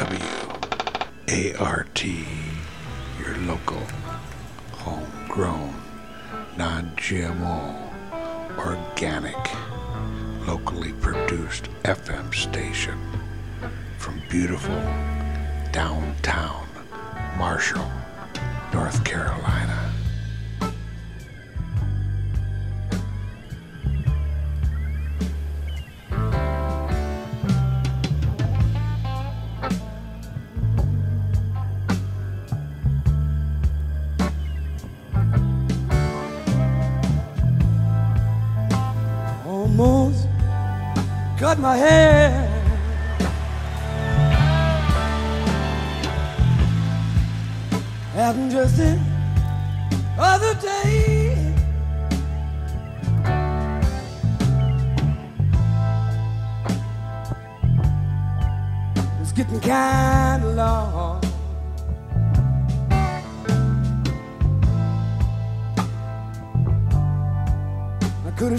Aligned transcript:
WART, 0.00 2.04
your 3.18 3.36
local, 3.46 3.82
homegrown, 4.72 5.74
non 6.56 6.90
GMO, 6.96 7.76
organic, 8.56 9.36
locally 10.46 10.94
produced 10.94 11.64
FM 11.82 12.34
station 12.34 12.98
from 13.98 14.22
beautiful 14.30 14.80
downtown 15.70 16.66
Marshall, 17.36 17.90
North 18.72 19.04
Carolina. 19.04 19.89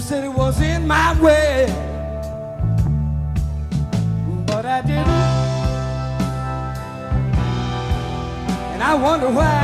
said 0.02 0.24
it 0.24 0.34
was 0.34 0.60
in 0.60 0.84
my 0.84 1.18
way, 1.20 1.66
but 4.46 4.66
I 4.66 4.82
didn't. 4.82 5.06
And 8.72 8.82
I 8.82 8.94
wonder 8.96 9.30
why. 9.30 9.61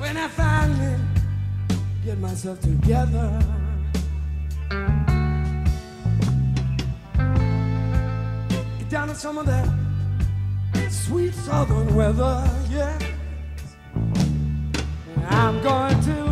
When 0.00 0.16
I 0.16 0.28
finally 0.28 0.96
get 2.04 2.18
myself 2.18 2.60
together. 2.60 3.42
get 8.78 8.88
Down 8.88 9.10
in 9.10 9.14
some 9.14 9.38
of 9.38 9.46
that 9.46 9.68
sweet 10.90 11.34
southern 11.34 11.94
weather, 11.94 12.48
yeah. 12.70 12.98
And 15.14 15.26
I'm 15.26 15.62
going 15.62 16.00
to 16.02 16.25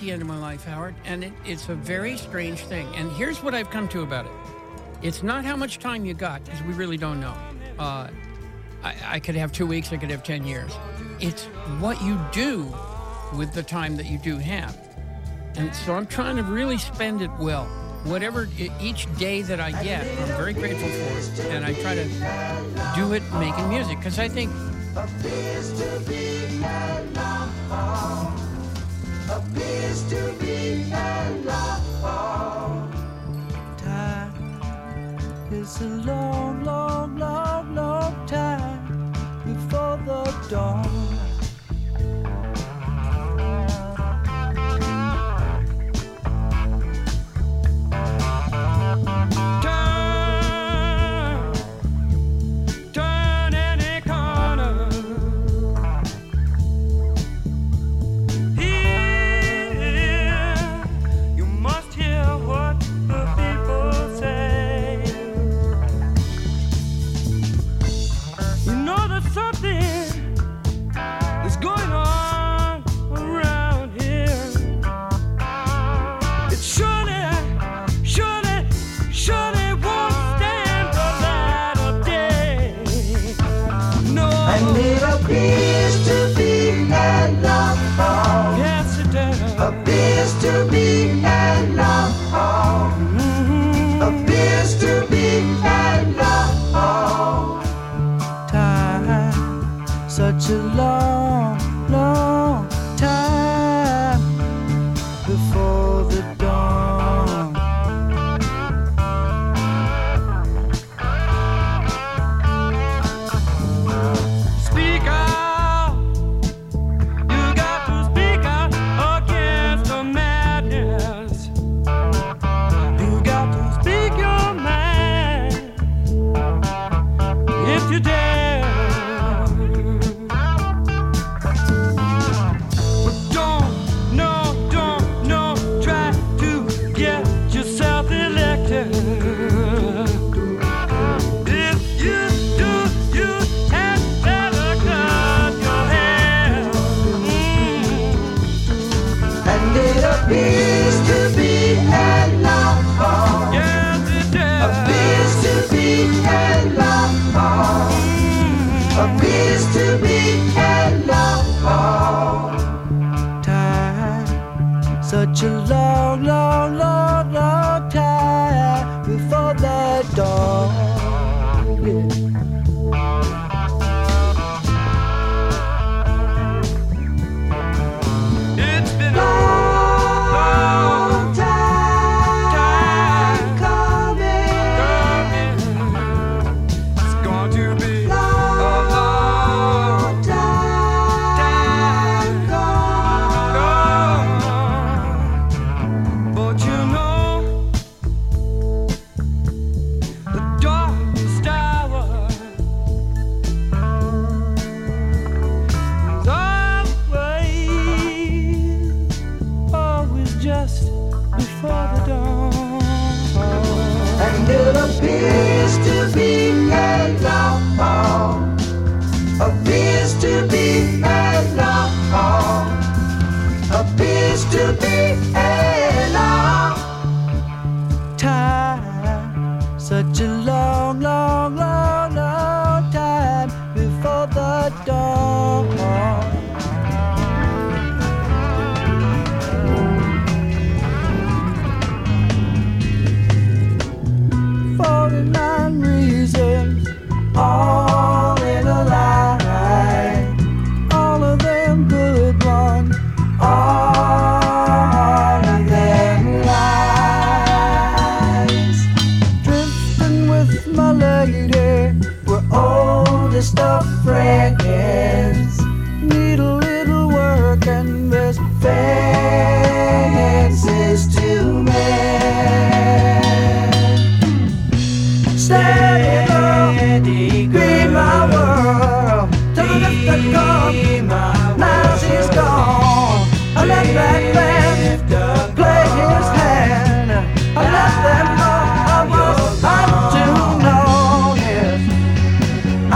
the 0.00 0.10
end 0.10 0.22
of 0.22 0.28
my 0.28 0.38
life, 0.38 0.64
Howard, 0.64 0.94
and 1.04 1.24
it, 1.24 1.32
it's 1.44 1.68
a 1.68 1.74
very 1.74 2.16
strange 2.16 2.60
thing. 2.60 2.86
And 2.96 3.12
here's 3.12 3.42
what 3.42 3.54
I've 3.54 3.70
come 3.70 3.88
to 3.88 4.02
about 4.02 4.26
it 4.26 4.32
it's 5.02 5.22
not 5.22 5.44
how 5.44 5.56
much 5.56 5.78
time 5.78 6.04
you 6.04 6.14
got, 6.14 6.44
because 6.44 6.62
we 6.62 6.74
really 6.74 6.98
don't 6.98 7.20
know. 7.20 7.34
Uh, 7.78 8.08
I, 8.82 8.94
I 9.04 9.20
could 9.20 9.34
have 9.34 9.52
two 9.52 9.66
weeks, 9.66 9.92
I 9.92 9.96
could 9.96 10.10
have 10.10 10.22
10 10.22 10.44
years. 10.44 10.72
It's 11.20 11.44
what 11.78 12.02
you 12.02 12.18
do 12.32 12.74
with 13.34 13.52
the 13.54 13.62
time 13.62 13.96
that 13.96 14.06
you 14.06 14.18
do 14.18 14.36
have. 14.36 14.76
And 15.56 15.74
so 15.74 15.94
I'm 15.94 16.06
trying 16.06 16.36
to 16.36 16.42
really 16.42 16.78
spend 16.78 17.22
it 17.22 17.30
well. 17.38 17.64
Whatever 18.04 18.48
each 18.80 19.06
day 19.18 19.42
that 19.42 19.60
I 19.60 19.70
get, 19.82 20.06
I'm 20.20 20.28
very 20.28 20.54
grateful 20.54 20.88
for 20.88 21.42
it. 21.42 21.50
And 21.50 21.64
I 21.64 21.74
try 21.74 21.94
to 21.94 22.04
do 22.94 23.12
it 23.12 23.22
making 23.34 23.68
music 23.68 23.98
because 23.98 24.18
I 24.18 24.28
think 24.28 24.50
to 30.10 30.32
be. 30.40 30.90
Time 33.78 34.32
is 35.52 35.80
a 35.80 35.84
long, 35.84 36.64
long, 36.64 37.16
long, 37.16 37.74
long 37.76 38.26
time 38.26 39.12
before 39.44 39.96
the 40.04 40.24
dawn. 40.50 41.19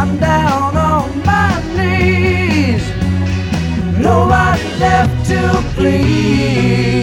I'm 0.06 0.18
down 0.18 0.76
on 0.76 1.24
my 1.24 1.48
knees. 1.74 2.86
Nobody 3.98 4.78
left 4.78 5.26
to 5.30 5.64
please. 5.74 6.93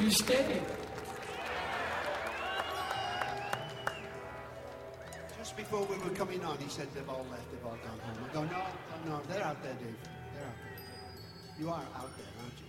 You 0.00 0.10
steady. 0.10 0.60
Just 5.38 5.56
before 5.58 5.84
we 5.84 5.98
were 5.98 6.08
coming 6.16 6.42
on, 6.42 6.56
he 6.56 6.70
said, 6.70 6.88
they've 6.94 7.06
all 7.06 7.26
left, 7.30 7.50
they've 7.52 7.66
all 7.66 7.76
gone 7.84 7.98
home. 7.98 8.24
I 8.24 8.32
go, 8.32 8.42
no, 8.44 8.48
no, 8.50 9.16
no, 9.16 9.20
they're 9.28 9.44
out 9.44 9.62
there, 9.62 9.74
Dave. 9.74 9.94
They're 10.34 10.46
out 10.46 10.56
there. 10.56 10.78
You 11.58 11.68
are 11.68 11.84
out 11.96 12.16
there, 12.16 12.26
aren't 12.40 12.58
you? 12.60 12.66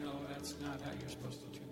No, 0.00 0.12
that's 0.32 0.54
not 0.62 0.80
how 0.80 0.92
you're 1.00 1.10
supposed 1.10 1.40
to 1.40 1.58
do 1.58 1.63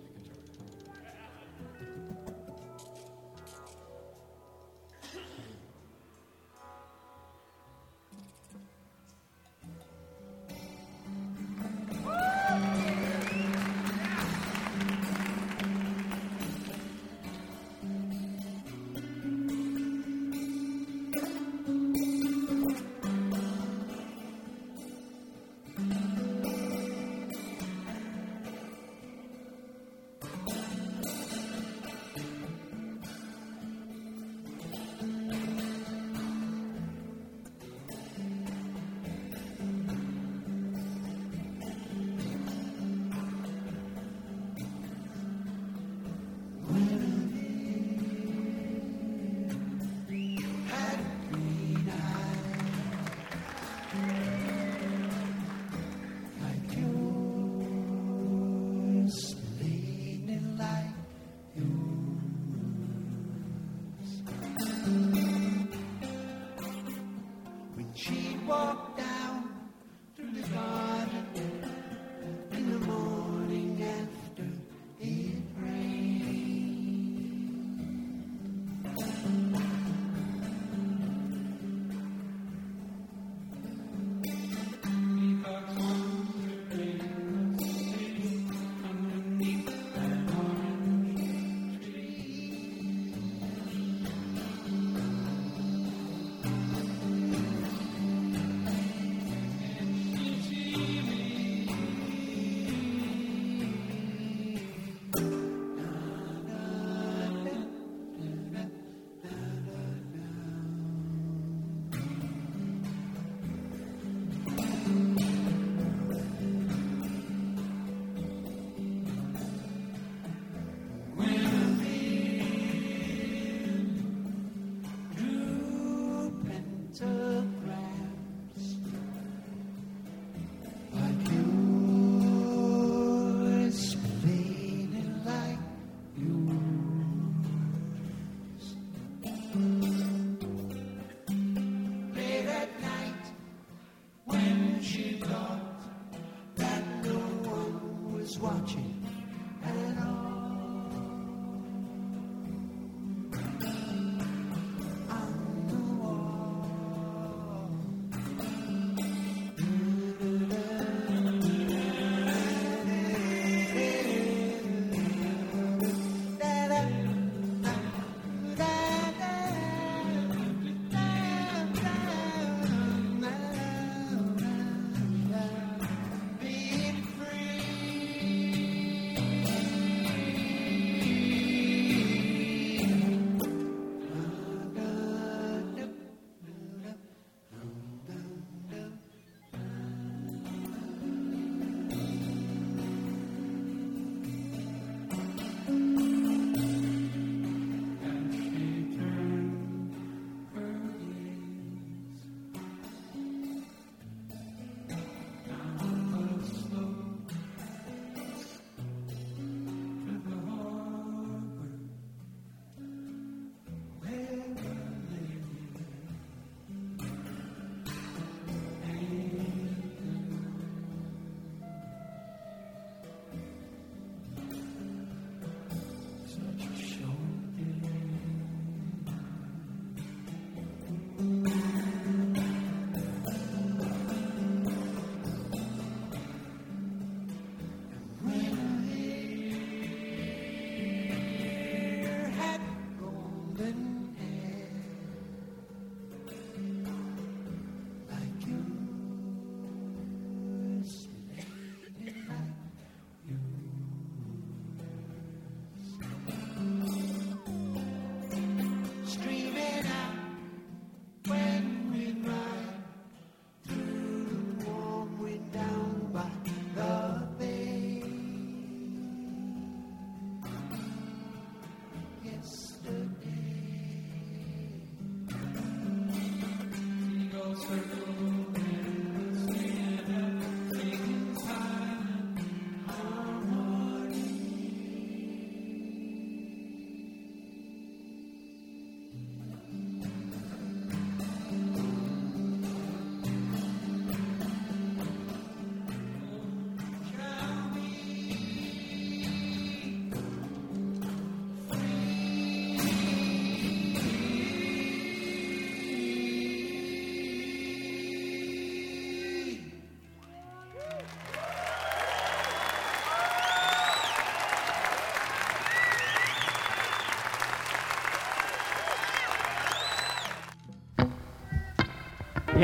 That's 226.33 226.41
not 226.41 226.67
true. 226.67 226.72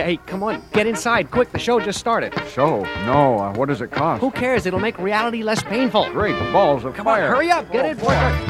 Hey, 0.04 0.18
come 0.26 0.44
on, 0.44 0.64
get 0.72 0.88
inside, 0.88 1.30
quick. 1.30 1.52
The 1.52 1.60
show 1.60 1.80
just 1.80 2.00
started. 2.00 2.34
Show? 2.48 2.84
No. 3.06 3.40
Uh, 3.40 3.54
what 3.54 3.68
does 3.68 3.82
it 3.82 3.92
cost? 3.92 4.22
Who 4.22 4.32
cares? 4.32 4.66
It'll 4.66 4.80
make 4.80 4.98
reality 4.98 5.44
less 5.44 5.62
painful. 5.62 6.10
Great 6.12 6.38
balls 6.52 6.86
of 6.86 6.94
come 6.94 7.06
fire! 7.06 7.28
Come 7.28 7.32
on, 7.32 7.36
hurry 7.36 7.52
up, 7.52 7.72
get 7.72 7.86
oh, 7.86 8.10
it. 8.46 8.49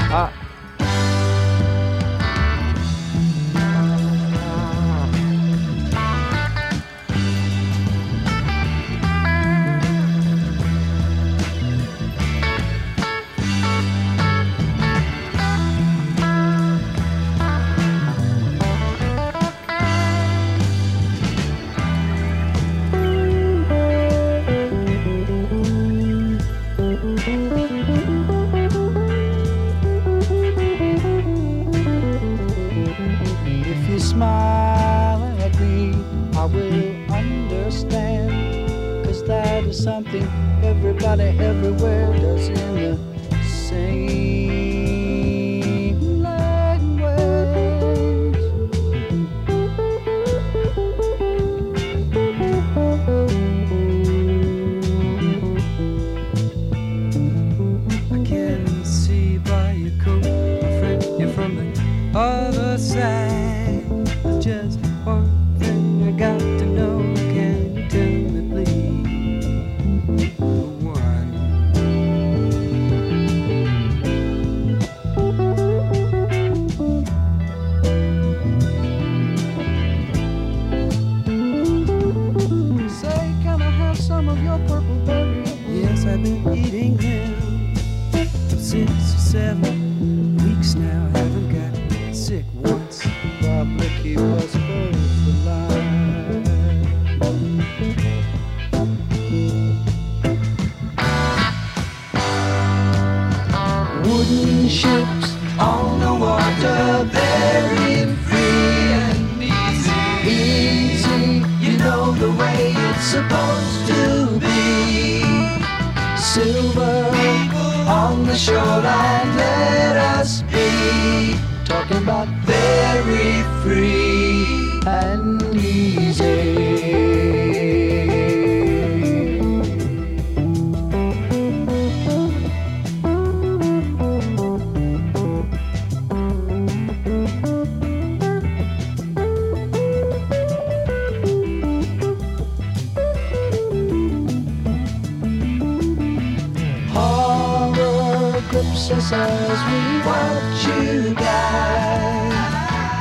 obsess 148.79 149.11
as 149.11 149.59
we 149.69 149.81
watch 150.07 150.63
you 150.67 151.13
die. 151.13 152.31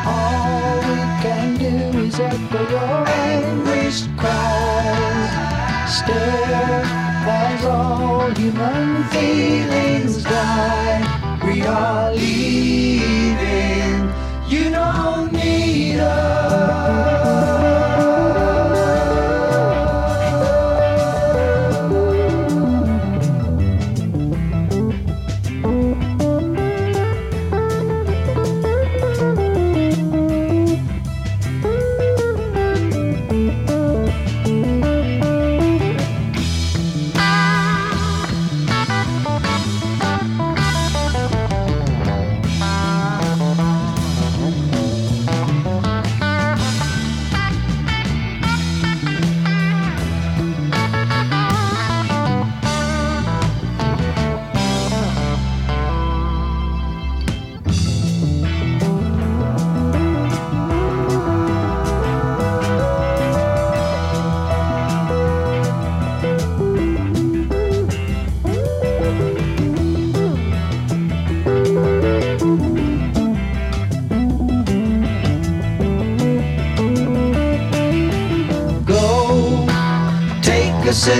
All 0.04 0.76
we 0.78 0.98
can 1.22 1.48
do 1.56 1.98
is 2.00 2.18
echo 2.18 2.68
your 2.68 3.08
anguished 3.08 4.08
cries. 4.16 5.30
Stare 5.88 6.82
as 7.26 7.64
all 7.64 8.30
human 8.34 9.04
feelings 9.04 10.24
die. 10.24 11.00
We 11.44 11.62
are 11.62 12.12
leaving. 12.12 14.10
You 14.48 14.70
don't 14.70 15.32
need 15.32 16.00
us. 16.00 17.97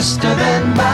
faster 0.09 0.35
than 0.37 0.75
my 0.75 0.88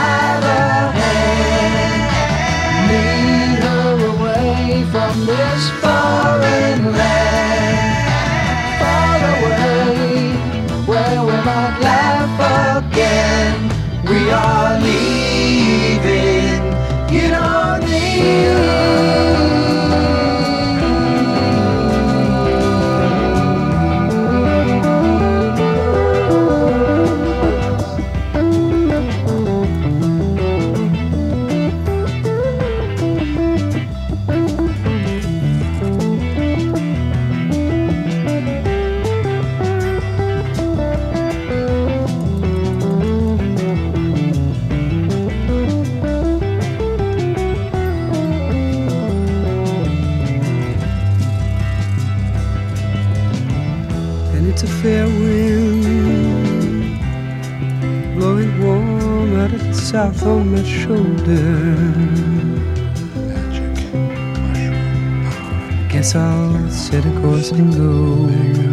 Guess 65.89 66.13
I'll 66.15 66.69
set 66.69 67.03
a 67.03 67.11
course 67.19 67.49
and 67.49 67.73
go. 67.73 68.64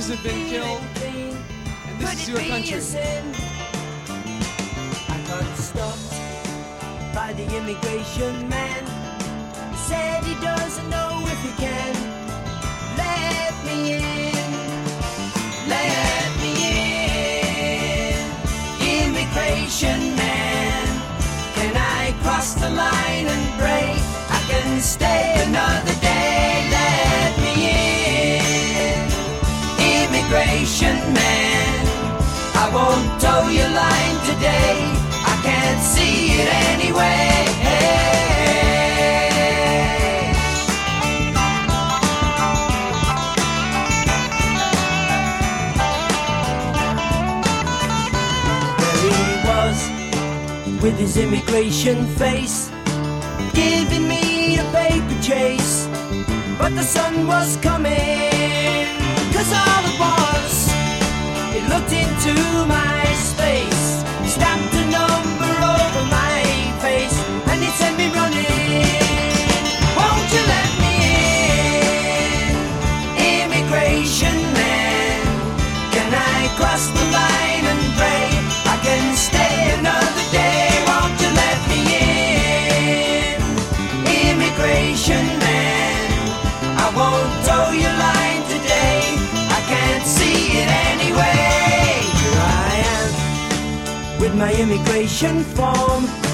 Christians 0.00 0.24
have 0.24 0.32
been 0.32 0.48
killed, 0.48 0.80
and 1.86 2.00
this 2.00 2.22
is 2.22 2.28
your 2.30 2.38
country. 2.38 2.78
I 5.08 5.16
got 5.28 5.58
stopped 5.58 7.14
by 7.14 7.34
the 7.34 7.44
immigration 7.54 8.48
man. 8.48 8.82
He 9.70 9.76
said 9.76 10.24
he 10.24 10.34
doesn't 10.40 10.88
know 10.88 11.22
if 11.26 11.42
he 11.42 11.50
can. 11.62 12.09
with 50.82 50.98
his 50.98 51.16
immigration 51.18 52.06
face, 52.16 52.70
giving 53.52 54.08
me 54.08 54.58
a 54.58 54.64
paper 54.72 55.22
chase. 55.22 55.86
But 56.58 56.74
the 56.74 56.82
sun 56.82 57.26
was 57.26 57.56
coming, 57.58 58.86
cause 59.32 59.52
all 59.52 59.84
at 59.90 59.96
once 60.00 60.70
it 61.54 61.64
looked 61.68 61.92
into 61.92 62.34
my 62.66 63.04
space. 63.14 64.04
Stop 64.34 64.69
my 94.40 94.54
immigration 94.54 95.44
form. 95.44 96.29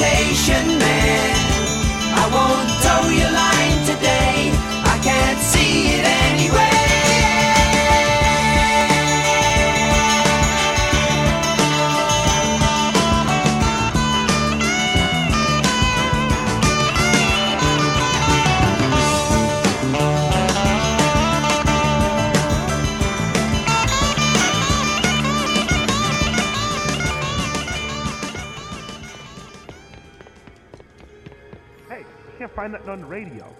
invitation. 0.00 0.79
on 32.90 33.04
radio. 33.08 33.59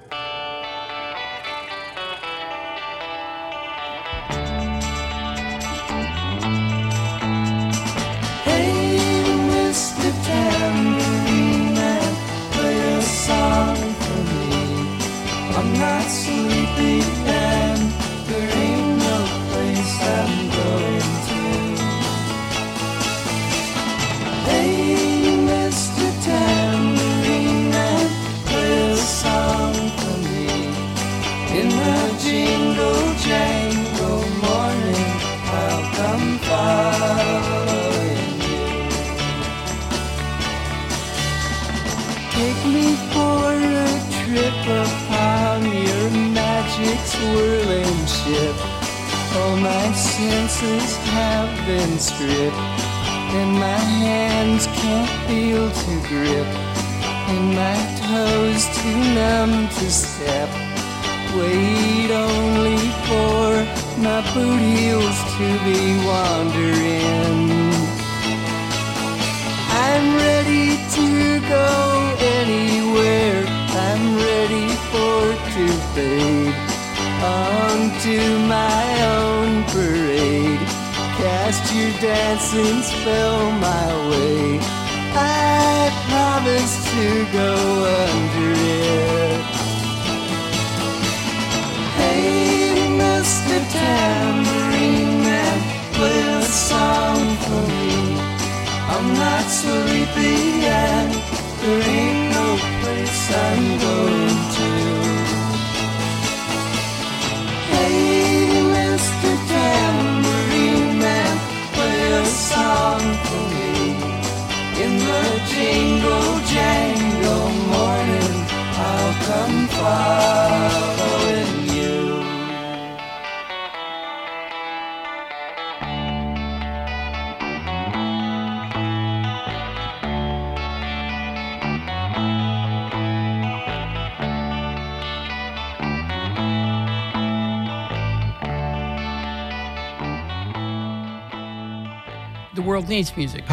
music. 143.16 143.44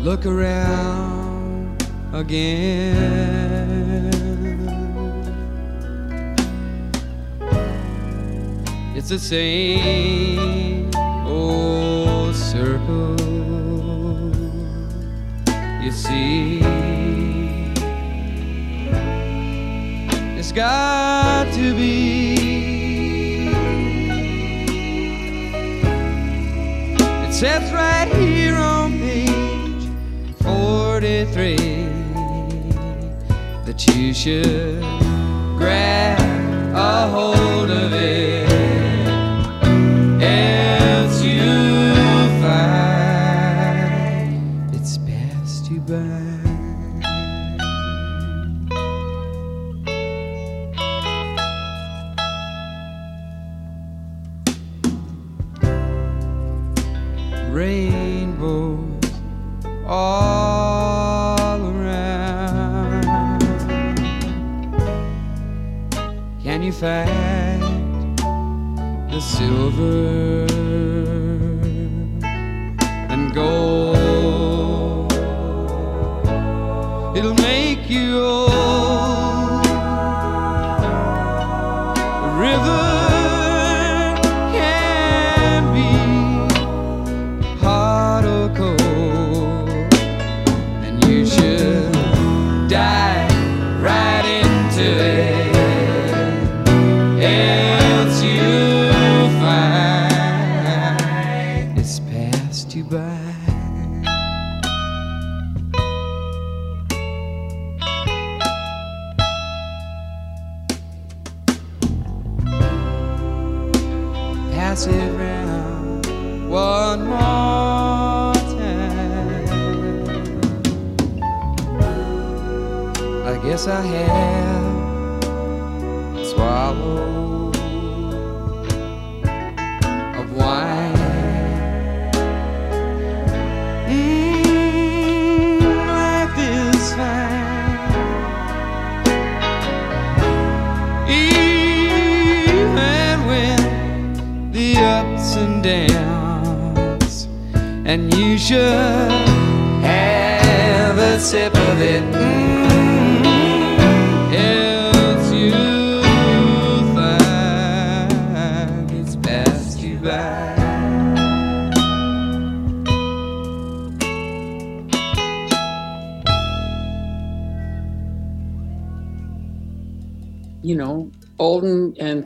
Look 0.00 0.26
around 0.26 1.82
again. 2.12 3.34
It's 8.94 9.08
the 9.08 9.18
same 9.18 10.90
old 11.26 12.36
circle. 12.36 13.16
You 15.82 15.90
see. 15.90 16.83
got 20.54 21.52
to 21.52 21.74
be. 21.74 23.48
It 27.26 27.32
says 27.32 27.72
right 27.72 28.08
here 28.14 28.54
on 28.54 28.92
page 29.00 29.88
43 30.42 31.56
that 33.64 33.84
you 33.88 34.14
should 34.14 34.80
grab 35.58 36.20
a 36.74 37.08
hold 37.08 37.70
of 37.70 37.92
it. 37.92 38.23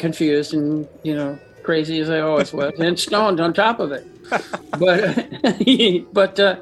Confused 0.08 0.54
and, 0.54 0.88
you 1.02 1.14
know, 1.14 1.38
crazy 1.62 2.00
as 2.00 2.08
I 2.08 2.20
always 2.20 2.50
was, 2.52 2.72
and 2.78 2.98
stoned 2.98 3.40
on 3.40 3.52
top 3.52 3.78
of 3.78 3.92
it. 3.92 4.06
But, 4.78 5.28
but 6.12 6.40
uh, 6.40 6.56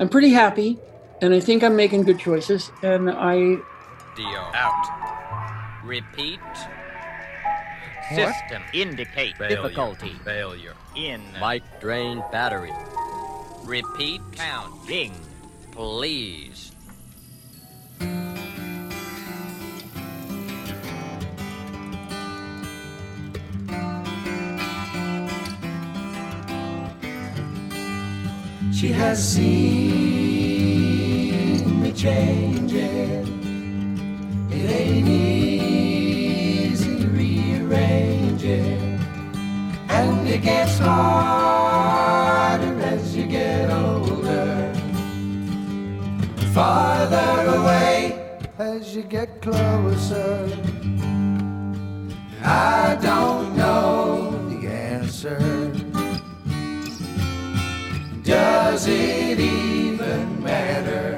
I'm 0.00 0.08
pretty 0.08 0.30
happy, 0.30 0.78
and 1.22 1.32
I 1.32 1.38
think 1.40 1.62
I'm 1.62 1.76
making 1.76 2.02
good 2.02 2.18
choices, 2.18 2.72
and 2.82 3.08
I, 3.08 3.36
Dio. 4.16 4.40
Out. 4.52 5.82
Repeat. 5.84 6.40
System 8.08 8.62
indicate 8.72 9.36
Failure. 9.36 9.56
difficulty. 9.56 10.12
Failure. 10.24 10.74
In 10.96 11.20
Mic 11.40 11.62
drain 11.80 12.22
battery. 12.32 12.72
repeat 13.64 14.20
count. 14.32 14.86
Ding. 14.86 15.12
Please. 15.72 16.72
She 28.76 28.88
has 28.88 29.32
seen 29.32 29.40
me 31.80 31.92
changing. 31.92 33.24
It 34.50 34.70
ain't 34.70 35.08
easy 35.08 37.06
rearranging, 37.06 39.00
and 39.88 40.28
it 40.28 40.42
gets 40.42 40.78
harder 40.78 42.78
as 42.82 43.16
you 43.16 43.24
get 43.24 43.70
older. 43.70 44.74
Farther 46.52 47.46
away 47.56 48.38
as 48.58 48.94
you 48.94 49.04
get 49.04 49.40
closer. 49.40 50.50
I 52.44 52.98
don't 53.00 53.56
know 53.56 54.32
the 54.50 54.68
answer. 54.68 55.85
Does 58.26 58.88
it 58.88 59.38
even 59.38 60.42
matter? 60.42 61.16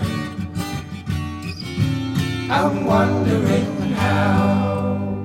I'm 2.53 2.85
wondering 2.85 3.93
how. 3.93 5.17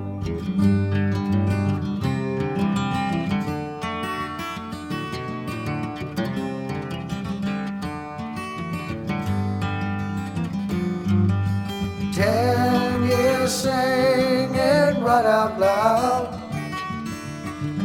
Ten 12.14 13.04
years 13.04 13.52
singing 13.54 15.04
right 15.04 15.26
out 15.26 15.60
loud. 15.60 16.40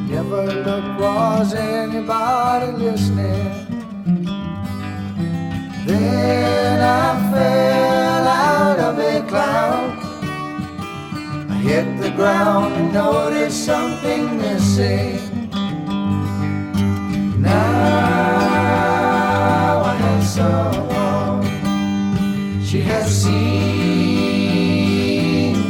Never 0.09 0.47
looked, 0.47 1.01
was 1.01 1.53
anybody 1.53 2.71
listening? 2.73 3.68
Then 5.89 6.81
I 6.83 7.33
fell 7.33 8.27
out 8.29 8.79
of 8.79 8.99
a 8.99 9.23
cloud. 9.27 9.97
I 11.49 11.55
hit 11.55 11.87
the 12.03 12.11
ground 12.11 12.75
and 12.75 12.93
noticed 12.93 13.65
something 13.65 14.37
missing. 14.37 15.49
Now 17.41 17.55
I 19.93 19.95
have 20.05 20.25
someone. 20.39 21.47
She 22.63 22.81
has 22.83 23.07
seen 23.23 23.39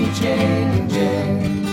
me 0.00 0.06
changing, 0.18 1.64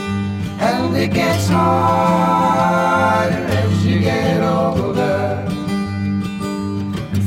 and 0.59 0.95
it 0.95 1.11
gets 1.11 1.47
harder 1.47 3.43
as 3.61 3.85
you 3.87 4.01
get 4.01 4.43
older 4.43 4.84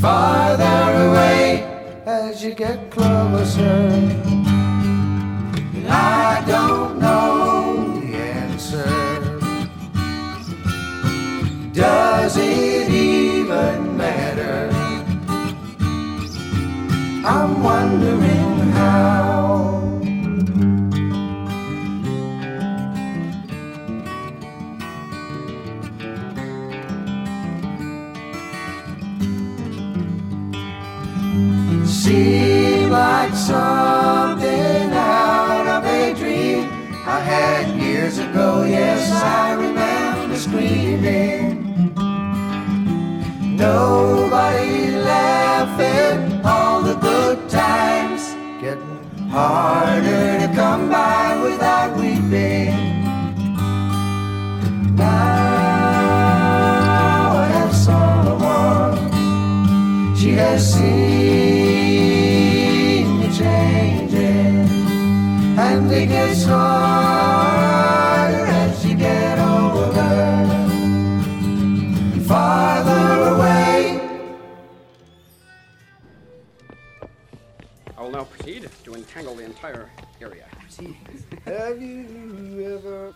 farther 0.01 1.09
away 1.09 1.65
as 2.07 2.43
you 2.43 2.55
get 2.55 2.91
closer. 2.91 3.63
And 5.75 5.89
I 5.89 6.45
don't 6.47 6.99
know 7.01 8.01
the 8.01 8.17
answer. 8.17 8.85
Does 11.73 12.08
something 33.49 34.93
out 34.93 35.67
of 35.77 35.83
a 35.87 36.13
dream 36.21 36.69
I 37.17 37.19
had 37.33 37.65
years 37.81 38.19
ago. 38.19 38.65
Yes, 38.65 39.11
I 39.11 39.55
remember 39.55 40.37
screaming. 40.37 41.95
Nobody 43.57 44.91
laughing, 45.15 46.45
all 46.45 46.83
the 46.83 46.97
good 46.97 47.49
times 47.49 48.23
getting 48.61 48.99
harder 49.31 50.27
to 50.43 50.49
come 50.55 50.91
by 50.91 51.41
without 51.43 51.97
weeping. 51.97 52.77
Now 54.95 56.19
I 57.45 57.47
have 57.57 57.75
someone. 57.75 58.97
She 60.15 60.31
has 60.33 60.61
seen 60.75 61.18
and 65.91 65.97
it 65.97 66.09
gets 66.09 66.45
harder 66.45 68.47
as 68.47 68.85
you 68.85 68.95
get 68.95 69.39
older 69.39 70.01
and 72.13 72.27
farther 72.27 73.35
away. 73.35 74.01
I 77.97 78.03
will 78.03 78.11
now 78.11 78.25
proceed 78.25 78.69
to 78.85 78.95
entangle 78.95 79.35
the 79.35 79.45
entire 79.45 79.91
area. 80.21 80.45
Have 81.47 81.81
you 81.81 82.77
ever? 82.77 83.15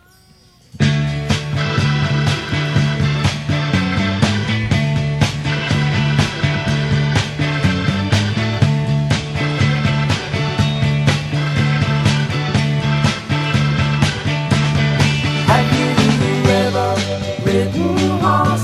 Ridden 18.22 18.61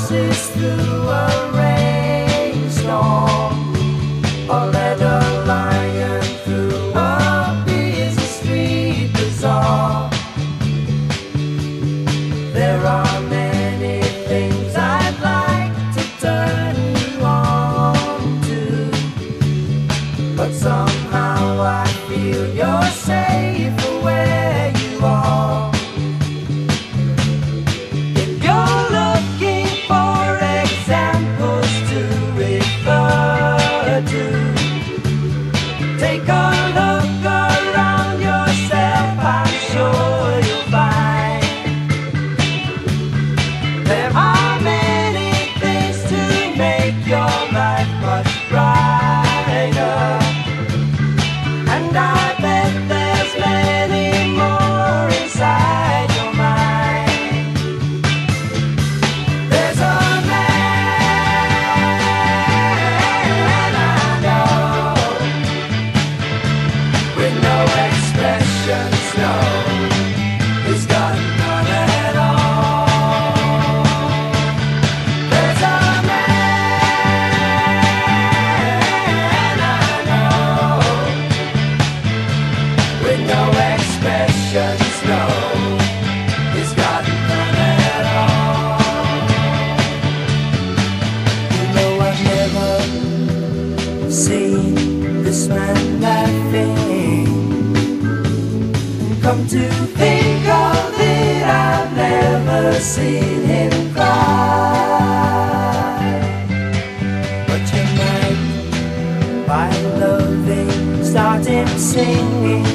loving, 111.19 111.39
start 111.39 111.47
him 111.47 111.69
singing. 111.79 112.66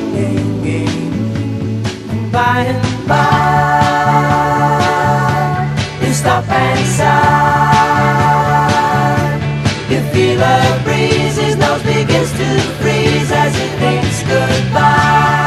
And 2.10 2.32
by 2.32 2.60
and 2.74 3.08
by, 3.08 3.20
you 6.02 6.14
stop 6.14 6.50
and 6.50 6.86
sigh. 6.98 7.14
You 9.90 10.00
feel 10.12 10.42
a 10.42 10.82
breeze, 10.84 11.38
his 11.38 11.56
nose 11.56 11.84
begins 11.84 12.32
to 12.40 12.60
freeze 12.82 13.32
as 13.32 13.56
he 13.56 13.68
thinks 13.82 14.24
goodbye. 14.24 15.43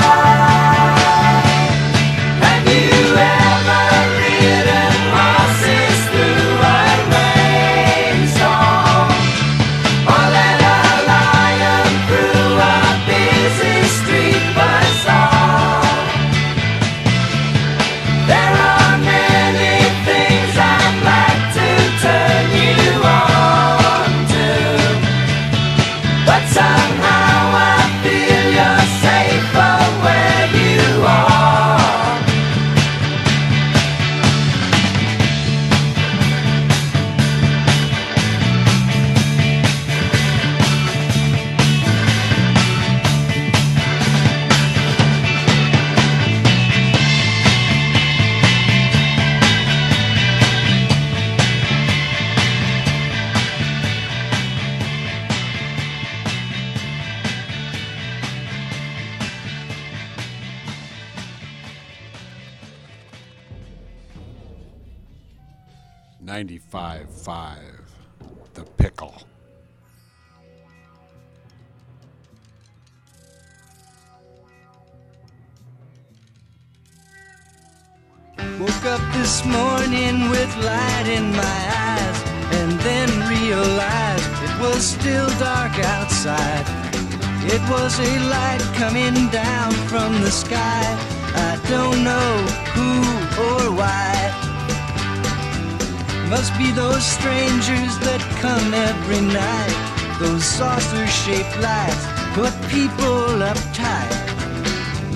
Shaped 101.27 101.59
lights 101.59 102.07
put 102.39 102.55
people 102.71 103.43
uptight. 103.51 104.15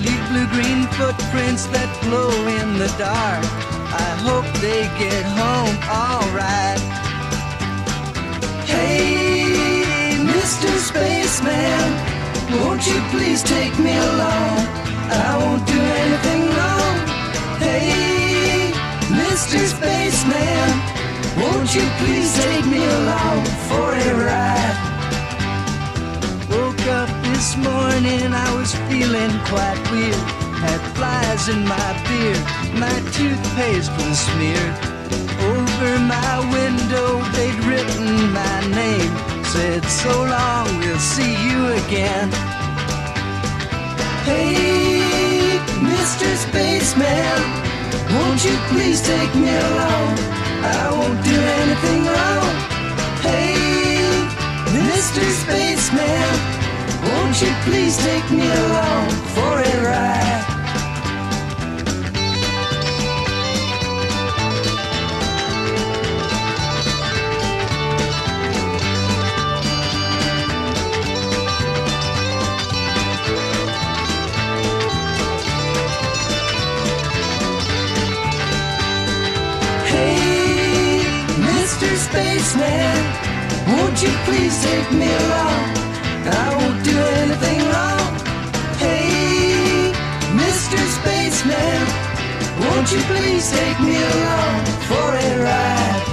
Leave 0.03 0.23
blue 0.29 0.47
green 0.55 0.83
footprints 0.99 1.63
that 1.71 1.87
glow 2.03 2.31
in 2.59 2.67
the 2.83 2.91
dark. 2.99 3.43
I 3.95 4.09
hope 4.27 4.47
they 4.59 4.83
get 4.99 5.23
home 5.39 5.77
alright. 5.87 6.83
Hey, 8.67 10.19
Mr. 10.35 10.69
Spaceman, 10.89 11.87
won't 12.59 12.83
you 12.91 12.99
please 13.13 13.41
take 13.41 13.75
me 13.79 13.95
along? 13.95 14.57
I 15.27 15.31
won't 15.41 15.65
do 15.65 15.79
anything 16.03 16.41
wrong. 16.57 16.95
Hey, 17.63 18.73
Mr. 19.21 19.59
Spaceman, 19.75 20.71
won't 21.39 21.73
you 21.73 21.87
please 22.03 22.29
take 22.43 22.65
me 22.65 22.83
along 22.99 23.45
for 23.69 23.87
a 23.95 24.11
ride? 24.27 25.00
This 27.41 27.57
morning, 27.57 28.29
I 28.35 28.55
was 28.55 28.75
feeling 28.85 29.33
quite 29.49 29.81
weird. 29.89 30.23
Had 30.61 30.79
flies 30.93 31.49
in 31.49 31.65
my 31.65 31.89
beard, 32.05 32.43
my 32.77 32.97
toothpaste 33.17 33.89
was 33.97 34.19
smeared. 34.29 34.75
Over 35.49 35.91
my 36.05 36.33
window, 36.53 37.17
they'd 37.33 37.57
written 37.65 38.31
my 38.31 38.57
name. 38.69 39.09
Said, 39.43 39.83
so 39.85 40.13
long, 40.21 40.67
we'll 40.77 40.99
see 40.99 41.33
you 41.33 41.59
again. 41.81 42.29
Hey, 44.21 45.57
Mr. 45.81 46.29
Spaceman, 46.45 47.41
won't 48.13 48.45
you 48.45 48.55
please 48.69 49.01
take 49.01 49.33
me 49.33 49.49
along? 49.49 50.13
I 50.77 50.93
won't 50.93 51.19
do 51.25 51.37
anything 51.61 52.01
wrong. 52.05 52.53
Hey, 53.25 53.57
Mr. 54.77 55.25
Spaceman, 55.41 56.60
won't 57.03 57.41
you 57.41 57.51
please 57.65 57.97
take 57.97 58.29
me 58.31 58.47
along 58.47 59.09
for 59.35 59.53
a 59.59 59.73
ride? 59.85 60.45
Hey, 79.85 81.01
Mr. 81.49 81.89
Spaceman, 82.05 83.03
won't 83.67 84.01
you 84.03 84.09
please 84.25 84.63
take 84.63 84.91
me 84.93 85.07
along? 85.07 85.90
I 86.27 86.55
won't 86.57 86.83
do 86.83 86.97
anything 87.21 87.59
wrong. 87.71 88.11
Hey, 88.77 89.91
Mr. 90.35 90.77
Spaceman, 90.97 91.81
won't 92.61 92.91
you 92.91 93.01
please 93.11 93.49
take 93.51 93.79
me 93.79 93.97
along 93.97 94.65
for 94.89 95.07
a 95.15 95.43
ride? 95.43 96.10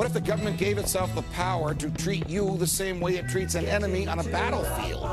What 0.00 0.06
if 0.06 0.14
the 0.14 0.20
government 0.22 0.56
gave 0.56 0.78
itself 0.78 1.14
the 1.14 1.20
power 1.34 1.74
to 1.74 1.90
treat 1.90 2.26
you 2.26 2.56
the 2.56 2.66
same 2.66 3.00
way 3.00 3.16
it 3.16 3.28
treats 3.28 3.54
an 3.54 3.66
enemy 3.66 4.08
on 4.08 4.18
a 4.18 4.24
battlefield? 4.24 5.06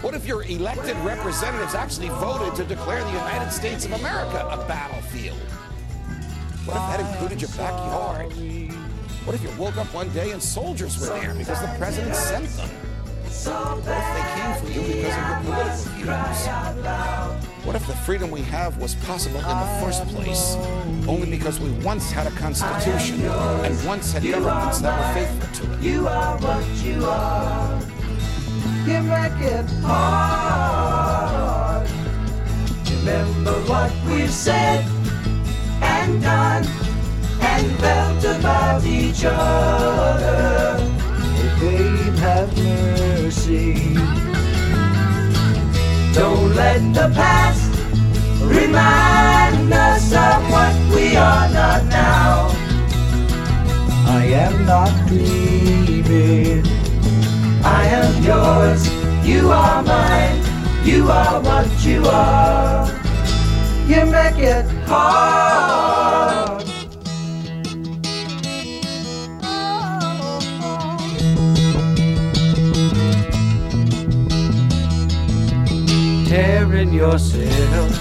What 0.00 0.14
if 0.14 0.26
your 0.26 0.44
elected 0.44 0.96
representatives 1.04 1.74
actually 1.74 2.08
voted 2.08 2.54
to 2.54 2.64
declare 2.64 3.04
the 3.04 3.10
United 3.10 3.50
States 3.50 3.84
of 3.84 3.92
America 3.92 4.48
a 4.50 4.56
battlefield? 4.66 5.36
What 6.64 6.78
if 6.78 6.82
that 6.82 7.00
included 7.00 7.42
your 7.42 7.50
backyard? 7.50 8.32
What 9.26 9.34
if 9.34 9.42
you 9.42 9.50
woke 9.58 9.76
up 9.76 9.92
one 9.92 10.08
day 10.14 10.30
and 10.30 10.42
soldiers 10.42 10.98
were 10.98 11.08
there 11.08 11.34
because 11.34 11.60
the 11.60 11.74
president 11.76 12.16
sent 12.16 12.48
them? 12.56 12.70
What 12.70 13.80
if 13.80 13.84
they 13.84 14.24
came 14.32 14.54
for 14.64 14.70
you 14.72 14.94
because 14.94 15.14
of 15.14 15.28
your 15.28 15.40
political 15.44 17.36
views? 17.36 17.51
What 17.64 17.76
if 17.76 17.86
the 17.86 17.94
freedom 17.94 18.30
we 18.32 18.42
have 18.42 18.76
was 18.78 18.96
possible 18.96 19.38
in 19.38 19.46
the 19.46 19.78
first 19.80 20.04
place 20.08 20.56
only 21.06 21.30
because 21.30 21.60
we 21.60 21.70
once 21.84 22.10
had 22.10 22.26
a 22.26 22.32
constitution 22.32 23.20
and 23.22 23.86
once 23.86 24.12
had 24.12 24.24
governments 24.24 24.80
that 24.80 24.98
were 24.98 25.14
faithful 25.14 25.48
to 25.66 25.72
it? 25.72 25.80
You 25.80 26.08
are 26.08 26.36
what 26.38 26.66
you 26.82 27.04
are. 27.04 27.80
You 28.84 29.00
make 29.02 29.40
it 29.40 29.64
hard. 29.84 31.88
Remember 32.90 33.52
what 33.70 33.92
we've 34.06 34.28
said 34.28 34.84
and 35.80 36.20
done 36.20 36.66
and 37.40 37.78
felt 37.78 38.24
about 38.24 38.84
each 38.84 39.24
other. 39.24 40.80
Babe, 41.60 42.14
have 42.16 42.58
mercy. 42.58 44.31
Don't 46.14 46.54
let 46.54 46.80
the 46.92 47.10
past 47.14 47.70
remind 48.42 49.72
us 49.72 50.12
of 50.12 50.50
what 50.50 50.74
we 50.94 51.16
are 51.16 51.48
not 51.48 51.84
now. 51.86 52.48
I 54.06 54.24
am 54.44 54.66
not 54.66 54.92
dreaming. 55.08 56.66
I 57.64 57.86
am 57.86 58.22
yours. 58.22 58.82
You 59.26 59.50
are 59.50 59.82
mine. 59.82 60.42
You 60.84 61.08
are 61.08 61.40
what 61.40 61.84
you 61.84 62.02
are. 62.04 62.86
You 63.86 64.04
make 64.06 64.38
it 64.38 64.66
hard. 64.86 65.91
Tearing 76.32 76.94
yourself 76.94 77.92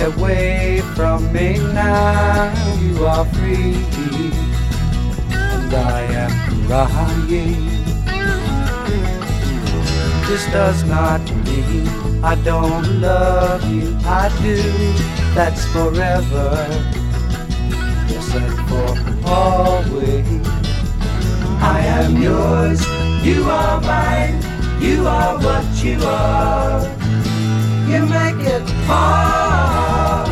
away 0.00 0.80
from 0.94 1.32
me 1.32 1.58
now, 1.74 2.54
you 2.78 3.04
are 3.04 3.24
free, 3.34 3.74
and 5.32 5.74
I 5.74 6.02
am 6.22 6.66
crying. 6.68 7.66
This 10.28 10.46
does 10.52 10.84
not 10.84 11.20
mean 11.46 11.88
I 12.22 12.36
don't 12.44 13.00
love 13.00 13.68
you, 13.68 13.98
I 14.04 14.28
do. 14.40 14.62
That's 15.34 15.64
forever, 15.72 16.64
yes, 18.06 18.34
and 18.36 18.54
for 18.68 19.28
always. 19.28 20.46
I 21.60 21.80
am 21.80 22.22
yours, 22.22 22.86
you 23.26 23.50
are 23.50 23.80
mine, 23.80 24.40
you 24.80 25.08
are 25.08 25.36
what 25.40 25.84
you 25.84 25.98
are. 26.04 26.97
You 27.88 28.04
make 28.04 28.46
it 28.46 28.68
hard. 28.86 30.28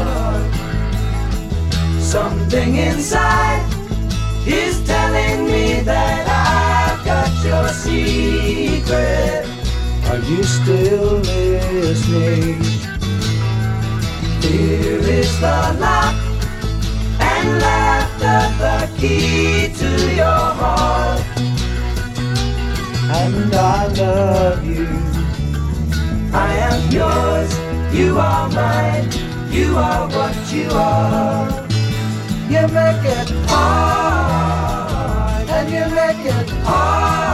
Something 1.99 2.77
inside 2.77 3.65
is 4.47 4.87
telling 4.87 5.47
me 5.47 5.81
that 5.81 6.27
I've 6.29 7.03
got 7.07 7.33
your 7.43 7.69
secret. 7.69 9.47
Are 10.11 10.19
you 10.19 10.43
still 10.43 11.17
listening? 11.21 12.63
Here 14.43 15.01
is 15.01 15.41
the 15.41 15.77
lock 15.81 16.15
and 17.21 17.59
laughter 17.59 18.43
the 18.61 18.79
key 19.01 19.73
to 19.81 20.15
your 20.15 20.45
heart. 20.61 21.23
And 23.17 23.55
I 23.55 23.87
love 23.87 24.63
you. 24.67 25.06
I 26.39 26.53
am 26.69 26.81
yours, 26.93 27.51
you 27.99 28.19
are 28.19 28.49
mine, 28.51 29.09
you 29.51 29.75
are 29.77 30.07
what 30.09 30.37
you 30.53 30.69
are. 30.71 31.49
You 32.53 32.63
make 32.79 33.05
it 33.19 33.31
hard, 33.49 34.69
and 35.49 35.67
you 35.75 35.85
make 35.95 36.25
it 36.27 36.51
hard, 36.63 37.26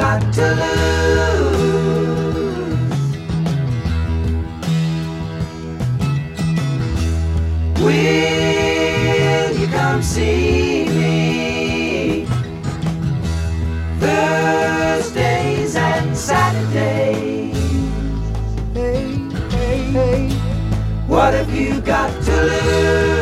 got 0.00 0.32
to 0.32 0.46
lose? 0.60 1.90
Will 7.84 9.50
you 9.60 9.66
come 9.66 10.02
see 10.02 10.86
me? 10.88 12.26
Thursdays 13.98 15.76
and 15.76 16.16
Saturdays. 16.16 17.54
Hey, 18.72 19.18
hey, 19.50 19.78
hey. 19.96 20.30
What 21.08 21.34
have 21.34 21.54
you 21.54 21.82
got 21.82 22.10
to 22.24 22.36
lose? 22.50 23.19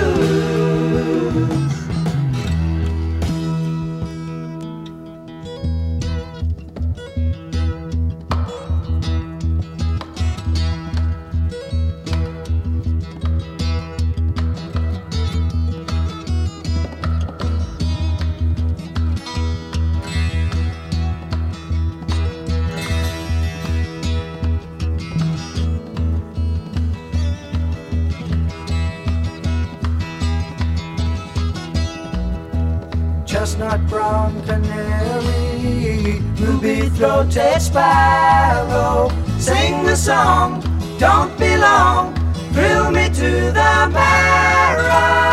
Sparrow. 37.68 39.10
Sing 39.38 39.84
the 39.84 39.96
song, 39.96 40.62
don't 40.98 41.38
be 41.38 41.56
long, 41.56 42.14
thrill 42.52 42.90
me 42.90 43.08
to 43.20 43.30
the 43.58 43.88
marrow. 43.92 45.28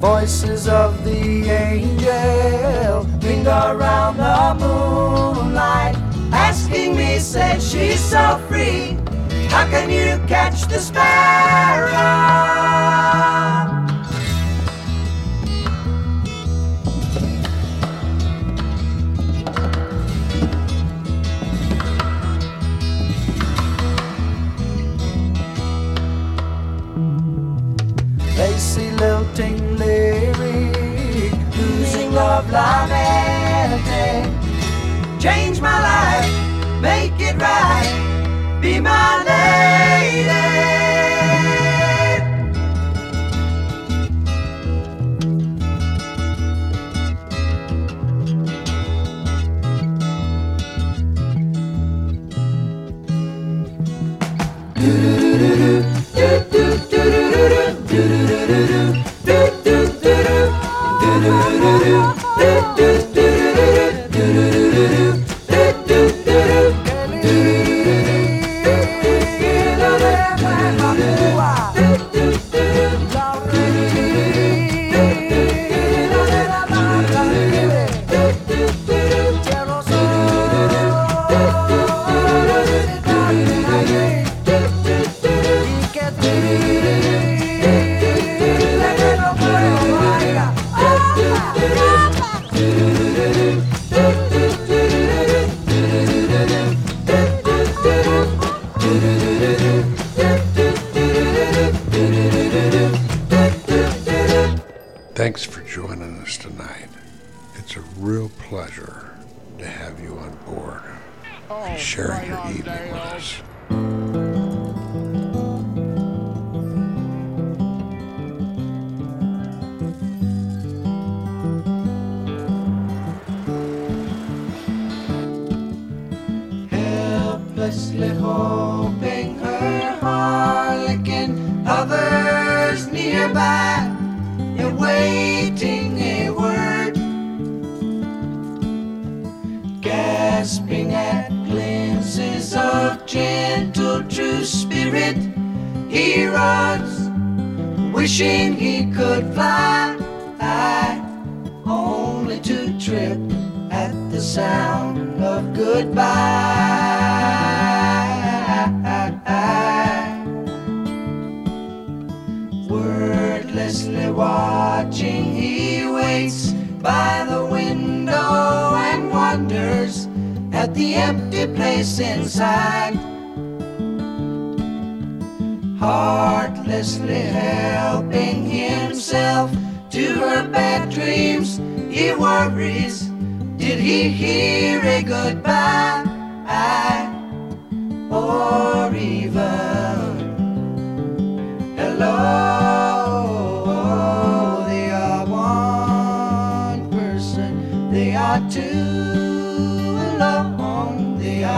Voices 0.00 0.68
of 0.68 1.04
the 1.04 1.50
angel 1.50 3.06
ring 3.22 3.46
around 3.46 4.16
the 4.16 4.54
moonlight, 4.60 5.37
asking 6.88 6.96
me, 6.96 7.18
say 7.18 7.58
she's 7.60 8.00
so 8.00 8.38
free. 8.48 8.96
How 9.50 9.68
can 9.68 9.90
you 9.90 10.24
catch 10.26 10.66
the 10.66 10.78
sparrow? 10.78 11.94
Lacy 28.36 28.90
lilting 28.92 29.76
lyrics 29.76 30.68
flamenco. 32.48 33.84
Eh, 33.84 34.24
eh. 34.24 35.18
Change 35.18 35.60
my 35.60 35.80
life, 35.80 36.37
make 36.80 37.18
it 37.20 37.36
right, 37.40 38.58
be 38.60 38.80
my 38.80 39.24
lady. 39.24 40.38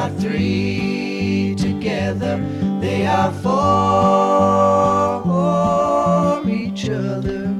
Are 0.00 0.10
three 0.18 1.54
together, 1.58 2.38
they 2.80 3.06
are 3.06 3.32
for 3.44 3.60
each 6.48 6.88
other. 6.88 7.54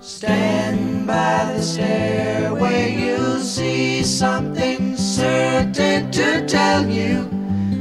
Stand 0.00 1.06
by 1.06 1.52
the 1.52 1.60
stairway, 1.60 2.96
you'll 2.96 3.40
see 3.40 4.02
something 4.02 4.96
certain 4.96 6.10
to 6.10 6.46
tell 6.46 6.88
you. 6.88 7.28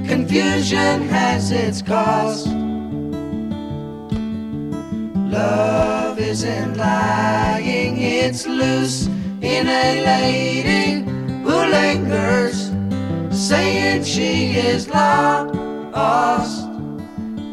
Confusion 0.06 1.08
has 1.08 1.52
its 1.52 1.82
cause. 1.82 2.46
Love 5.32 5.97
isn't 6.38 6.78
lying, 6.78 7.98
it's 7.98 8.46
loose 8.46 9.08
in 9.42 9.66
a 9.68 10.06
lady 10.06 11.04
who 11.42 11.56
lingers, 11.66 12.72
saying 13.32 14.04
she 14.04 14.52
is 14.52 14.88
lost 14.88 16.68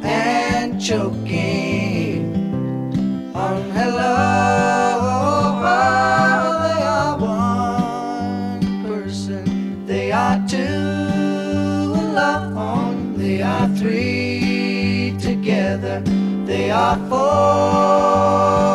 and 0.03 0.79
choking. 0.79 2.35
On 3.35 3.71
hello. 3.71 4.43
They 6.69 6.83
are 6.85 7.19
one 7.19 8.61
person, 8.85 9.87
they 9.87 10.13
are 10.13 10.47
two 10.47 10.59
alone, 12.05 13.17
they 13.17 13.41
are 13.41 13.67
three 13.69 15.17
together, 15.19 16.03
they 16.45 16.71
are 16.71 16.99
four 17.09 18.74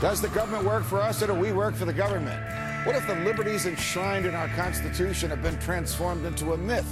Does 0.00 0.22
the 0.22 0.28
government 0.28 0.64
work 0.64 0.82
for 0.84 0.98
us 0.98 1.22
or 1.22 1.26
do 1.26 1.34
we 1.34 1.52
work 1.52 1.74
for 1.74 1.84
the 1.84 1.92
government? 1.92 2.42
What 2.86 2.96
if 2.96 3.06
the 3.06 3.16
liberties 3.16 3.66
enshrined 3.66 4.24
in 4.24 4.34
our 4.34 4.48
Constitution 4.48 5.28
have 5.28 5.42
been 5.42 5.58
transformed 5.58 6.24
into 6.24 6.54
a 6.54 6.56
myth? 6.56 6.90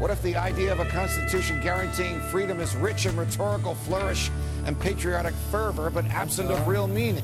What 0.00 0.10
if 0.10 0.20
the 0.22 0.34
idea 0.34 0.72
of 0.72 0.80
a 0.80 0.86
Constitution 0.86 1.60
guaranteeing 1.62 2.20
freedom 2.20 2.58
is 2.58 2.74
rich 2.74 3.06
in 3.06 3.16
rhetorical 3.16 3.76
flourish 3.76 4.28
and 4.66 4.78
patriotic 4.80 5.34
fervor, 5.52 5.88
but 5.88 6.04
absent 6.06 6.50
of 6.50 6.56
uh-huh. 6.56 6.70
real 6.70 6.86
meaning? 6.88 7.22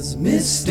was 0.00 0.16
mistaken. 0.16 0.70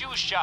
shoe 0.00 0.16
shop. 0.16 0.39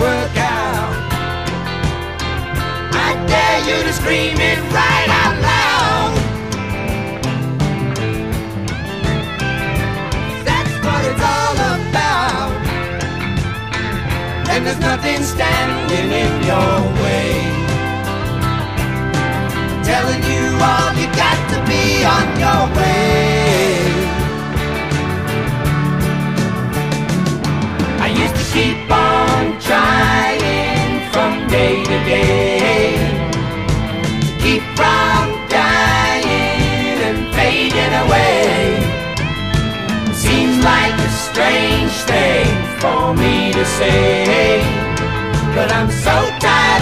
work 0.00 0.36
out. 0.36 0.90
I 2.92 3.10
dare 3.28 3.60
you 3.68 3.82
to 3.84 3.92
scream 3.92 4.36
it 4.40 4.58
right 4.72 5.08
out 5.22 5.36
loud. 5.50 6.14
That's 10.44 10.74
what 10.84 11.00
it's 11.10 11.22
all 11.34 11.56
about. 11.78 12.50
And 14.50 14.66
there's 14.66 14.80
nothing 14.80 15.22
standing 15.22 16.10
in 16.22 16.32
your 16.50 16.76
way. 17.02 17.30
Telling 19.84 20.22
you 20.32 20.42
all 20.70 20.90
you 20.98 21.06
got 21.14 21.38
to 21.52 21.58
be 21.70 21.84
on 22.16 22.26
your 22.44 22.62
way. 22.78 23.14
I 28.00 28.08
used 28.08 28.34
to 28.34 28.44
keep 28.52 28.90
on 28.90 29.23
day 31.54 31.76
to 31.90 31.98
day. 32.04 32.94
Keep 34.42 34.64
from 34.78 35.24
dying 35.48 36.98
and 37.08 37.20
fading 37.36 37.94
away. 38.04 38.54
Seems 40.24 40.56
like 40.72 40.96
a 41.08 41.10
strange 41.26 41.94
thing 42.10 42.50
for 42.82 43.14
me 43.22 43.52
to 43.52 43.64
say, 43.78 44.62
but 45.54 45.68
I'm 45.70 45.90
so 46.06 46.16
tired. 46.40 46.73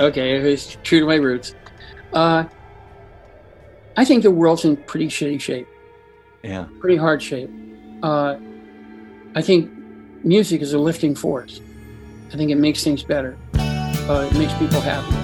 okay, 0.08 0.36
it's 0.36 0.76
true 0.82 1.00
to 1.00 1.06
my 1.06 1.16
roots, 1.16 1.54
uh, 2.12 2.44
I 3.96 4.04
think 4.04 4.22
the 4.22 4.30
world's 4.30 4.64
in 4.64 4.76
pretty 4.76 5.08
shitty 5.08 5.40
shape. 5.40 5.68
Yeah. 6.42 6.66
Pretty 6.80 6.96
hard 6.96 7.22
shape. 7.22 7.50
Uh, 8.02 8.36
I 9.34 9.42
think 9.42 9.70
music 10.24 10.62
is 10.62 10.72
a 10.72 10.78
lifting 10.78 11.14
force. 11.14 11.60
I 12.32 12.36
think 12.36 12.50
it 12.50 12.56
makes 12.56 12.82
things 12.82 13.02
better. 13.02 13.36
Uh, 13.54 14.28
it 14.30 14.38
makes 14.38 14.54
people 14.54 14.80
happy. 14.80 15.19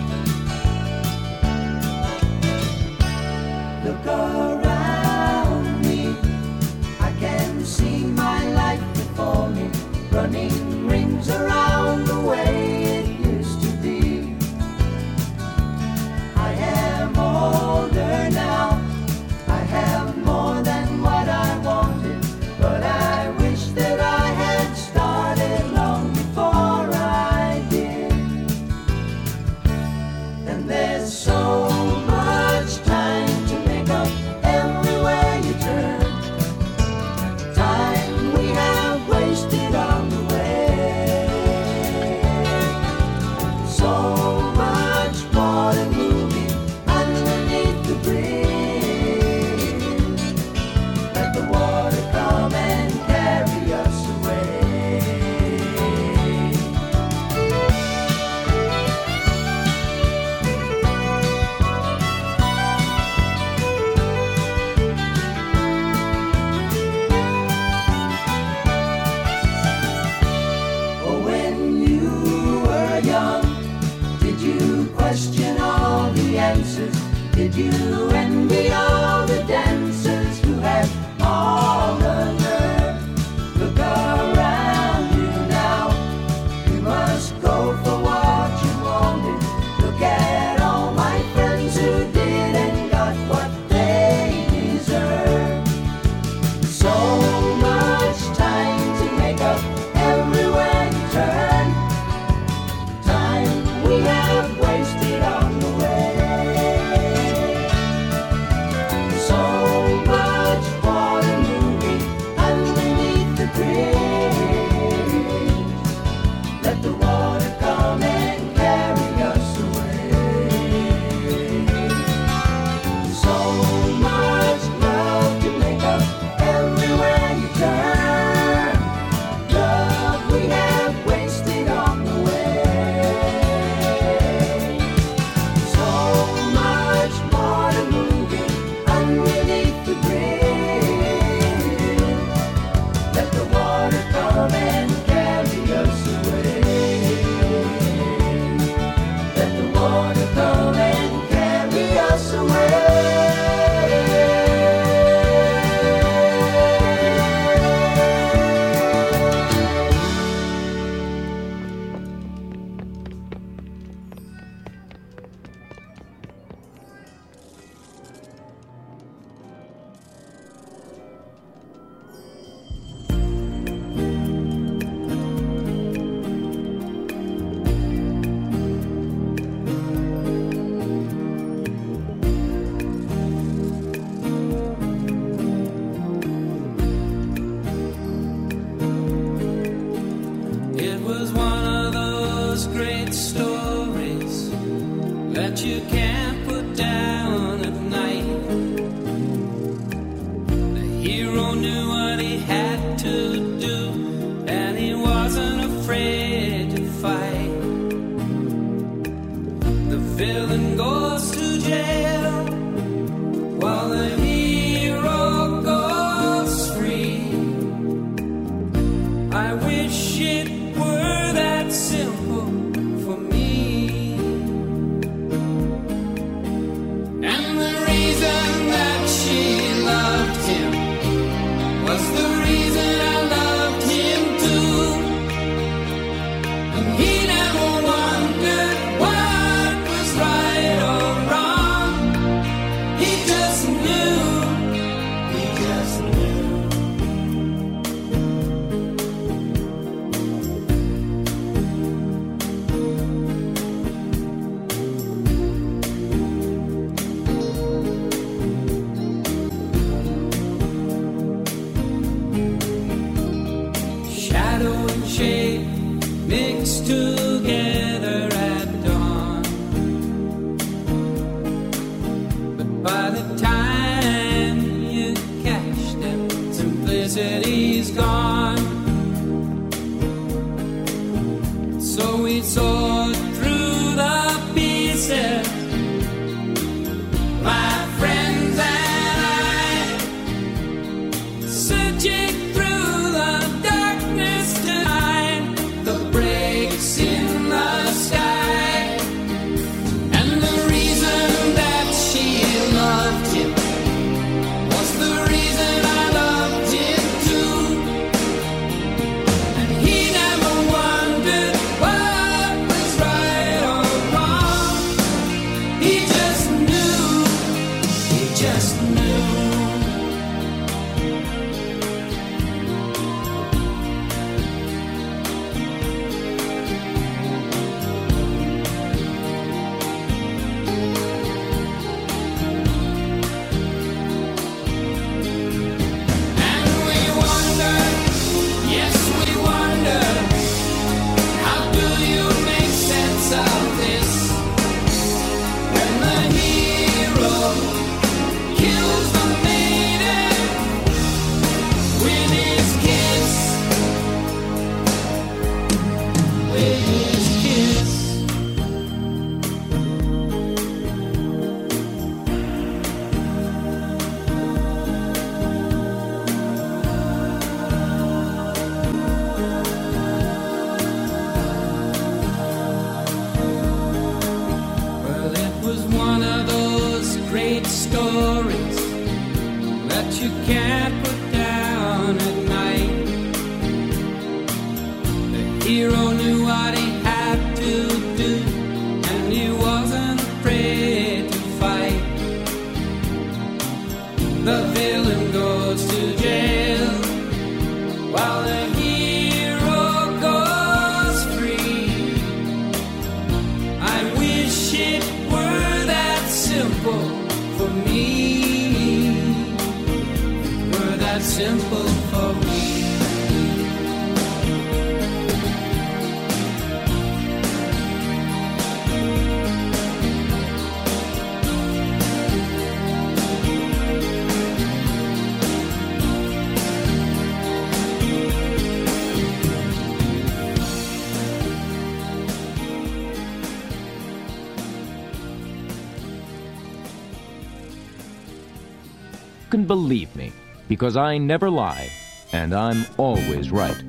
believe 439.67 440.15
me, 440.17 440.33
because 440.69 440.97
I 440.97 441.19
never 441.19 441.51
lie, 441.51 441.91
and 442.33 442.55
I'm 442.55 442.87
always 442.97 443.51
right. 443.51 443.83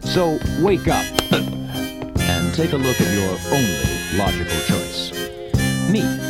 So 0.00 0.38
wake 0.60 0.88
up 0.88 1.04
and 1.32 2.54
take 2.54 2.72
a 2.72 2.76
look 2.76 3.00
at 3.00 3.12
your 3.12 3.38
only 3.52 4.18
logical 4.18 4.60
choice. 4.66 5.12
Me. 5.90 6.25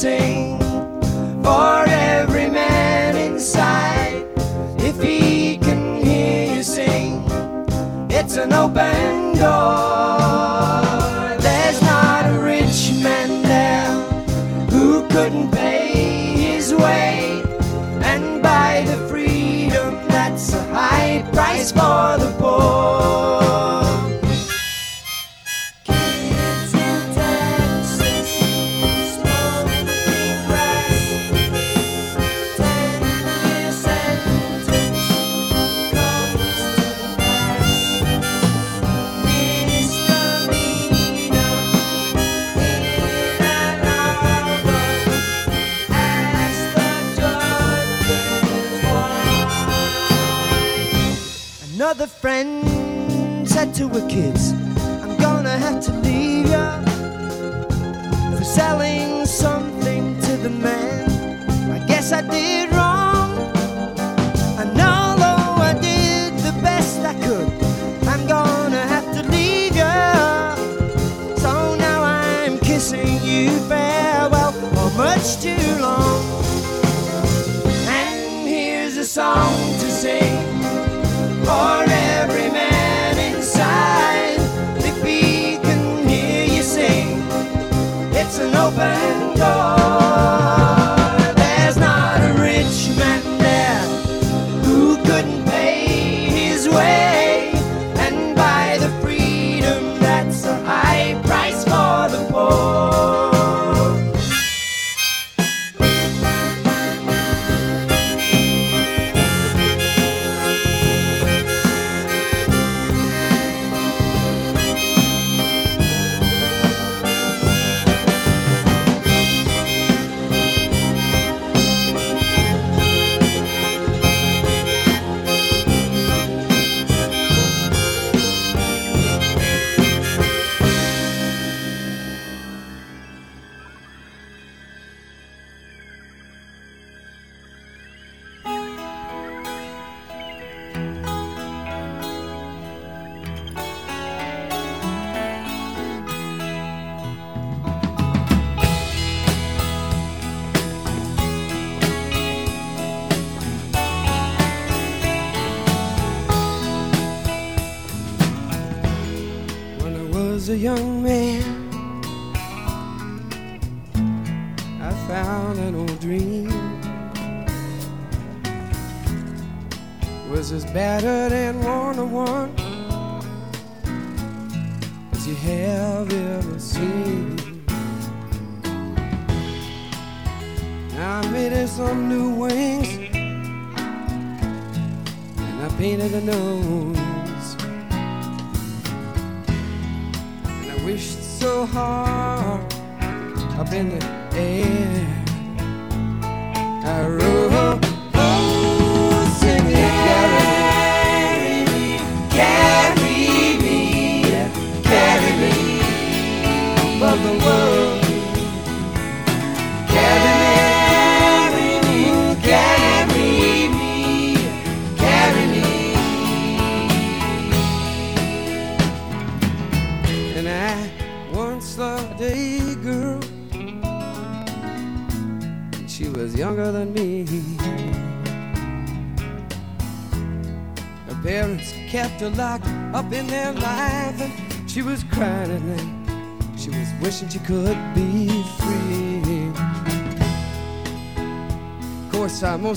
sing. 0.00 0.59
said 53.60 53.74
to 53.74 53.88
her 53.88 54.08
kids, 54.08 54.52
I'm 55.02 55.18
gonna 55.18 55.58
have 55.58 55.84
to 55.84 55.92
leave 56.00 56.48
ya 56.48 56.80
for 58.30 58.42
selling 58.42 59.26
something 59.26 60.18
to 60.22 60.32
the 60.38 60.48
man. 60.48 61.04
I 61.70 61.78
guess 61.86 62.10
I 62.10 62.22
did 62.22 62.72
wrong, 62.72 63.30
and 64.60 64.70
although 64.80 65.60
I 65.70 65.74
did 65.74 66.38
the 66.38 66.54
best 66.62 67.00
I 67.00 67.12
could, 67.24 67.52
I'm 68.08 68.26
gonna 68.26 68.84
have 68.94 69.08
to 69.16 69.22
leave 69.28 69.76
ya. 69.76 70.54
So 71.36 71.74
now 71.74 72.02
I'm 72.02 72.58
kissing 72.60 73.22
you 73.22 73.50
farewell 73.68 74.52
for 74.52 74.90
much 74.96 75.36
too 75.42 75.66
long. 75.86 76.22
And 78.00 78.48
here's 78.48 78.96
a 78.96 79.04
song. 79.04 79.69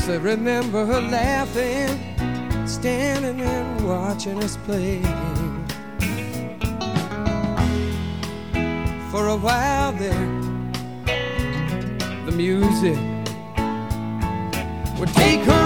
Yes, 0.06 0.10
I 0.10 0.16
remember 0.18 0.86
her 0.86 1.00
laughing, 1.00 2.68
standing 2.68 3.40
and 3.40 3.88
watching 3.88 4.44
us 4.44 4.58
play. 4.58 5.02
For 9.12 9.28
a 9.28 9.38
while 9.38 9.94
there, 9.94 10.28
the 12.26 12.34
music 12.36 12.98
would 15.00 15.14
take 15.14 15.40
her. 15.46 15.63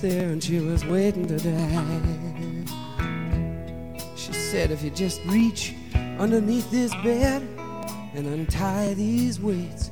there 0.00 0.30
and 0.30 0.42
she 0.42 0.60
was 0.60 0.84
waiting 0.86 1.26
to 1.26 1.36
die. 1.38 2.64
She 4.16 4.32
said, 4.32 4.70
If 4.70 4.82
you 4.82 4.90
just 4.90 5.20
reach 5.26 5.74
underneath 6.18 6.70
this 6.70 6.94
bed 7.04 7.42
and 8.14 8.26
untie 8.26 8.94
these 8.94 9.40
weights, 9.40 9.90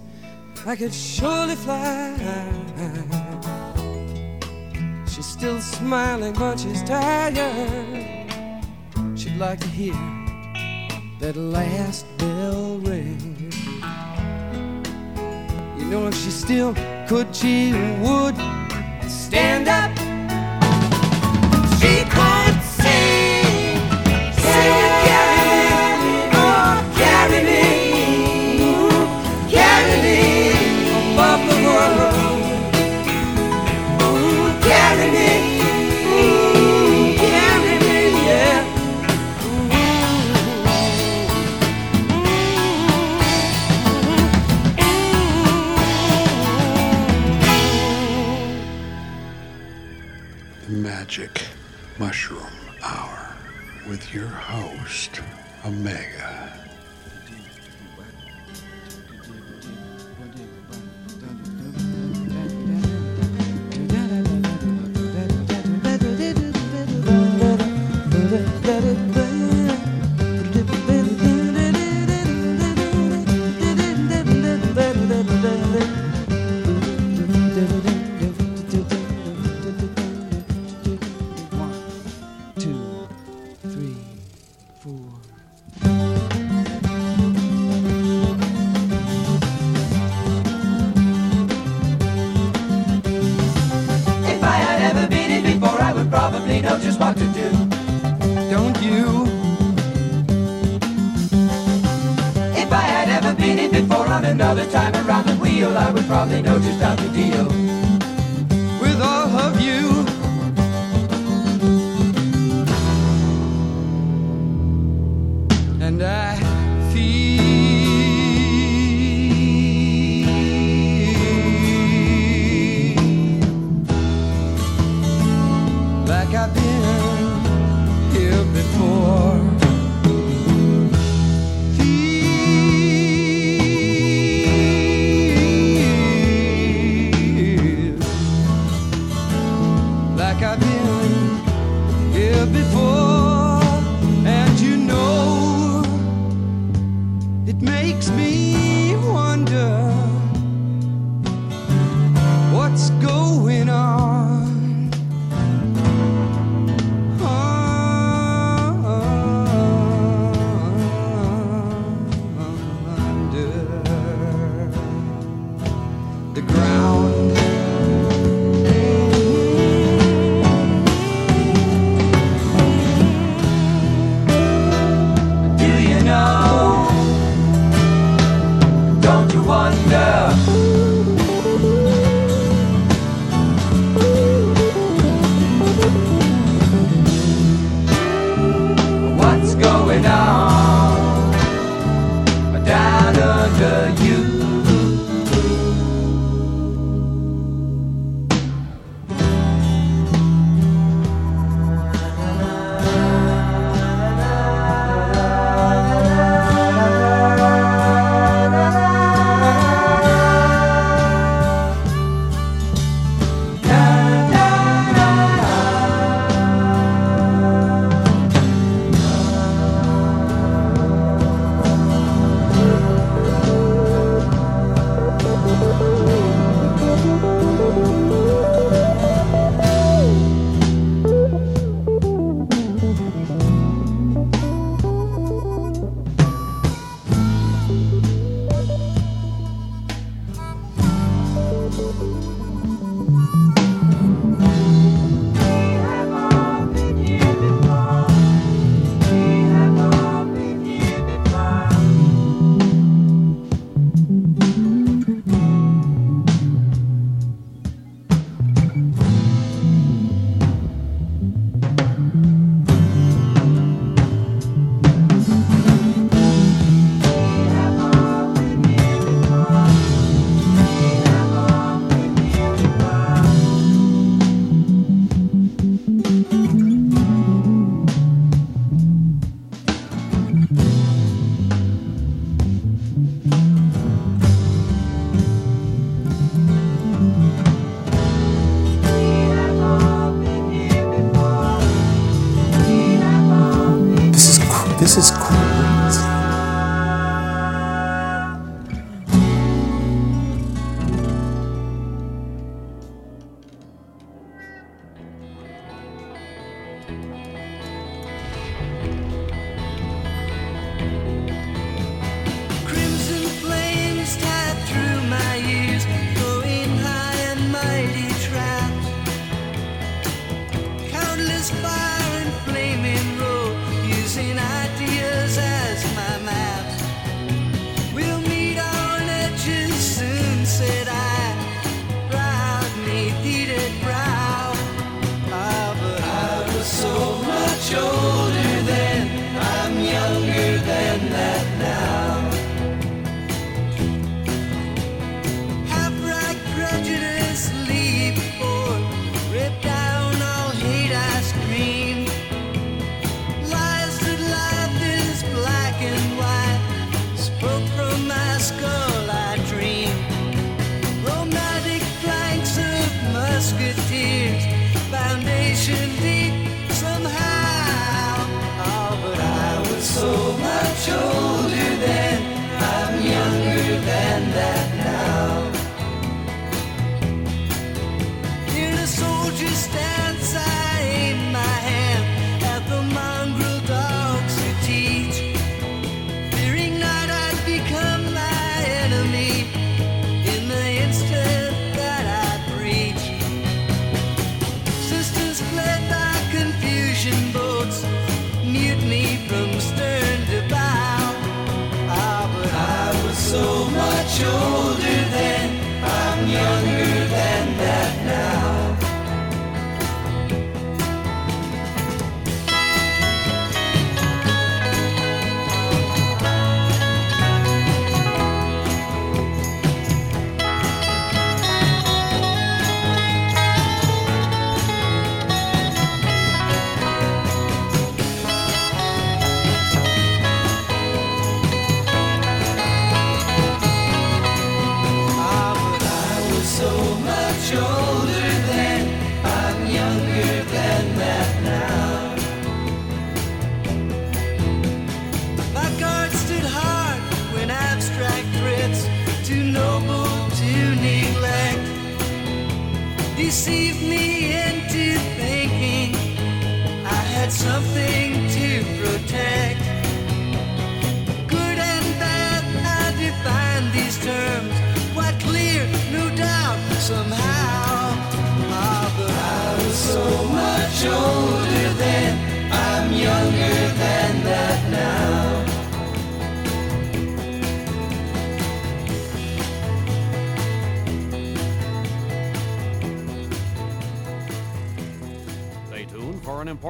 I 0.66 0.76
could 0.76 0.94
surely 0.94 1.56
fly. 1.56 2.16
She's 5.06 5.26
still 5.26 5.60
smiling, 5.60 6.32
but 6.32 6.58
she's 6.58 6.82
tired. 6.84 7.36
She'd 9.14 9.36
like 9.36 9.60
to 9.60 9.68
hear 9.68 9.94
that 11.20 11.34
last 11.36 12.06
bell 12.16 12.78
ring. 12.78 13.52
You 15.76 15.84
know, 15.84 16.06
if 16.06 16.14
she 16.14 16.30
still 16.30 16.74
could, 17.06 17.34
she 17.34 17.72
would 18.00 18.36
stand 19.08 19.68
up 19.68 19.97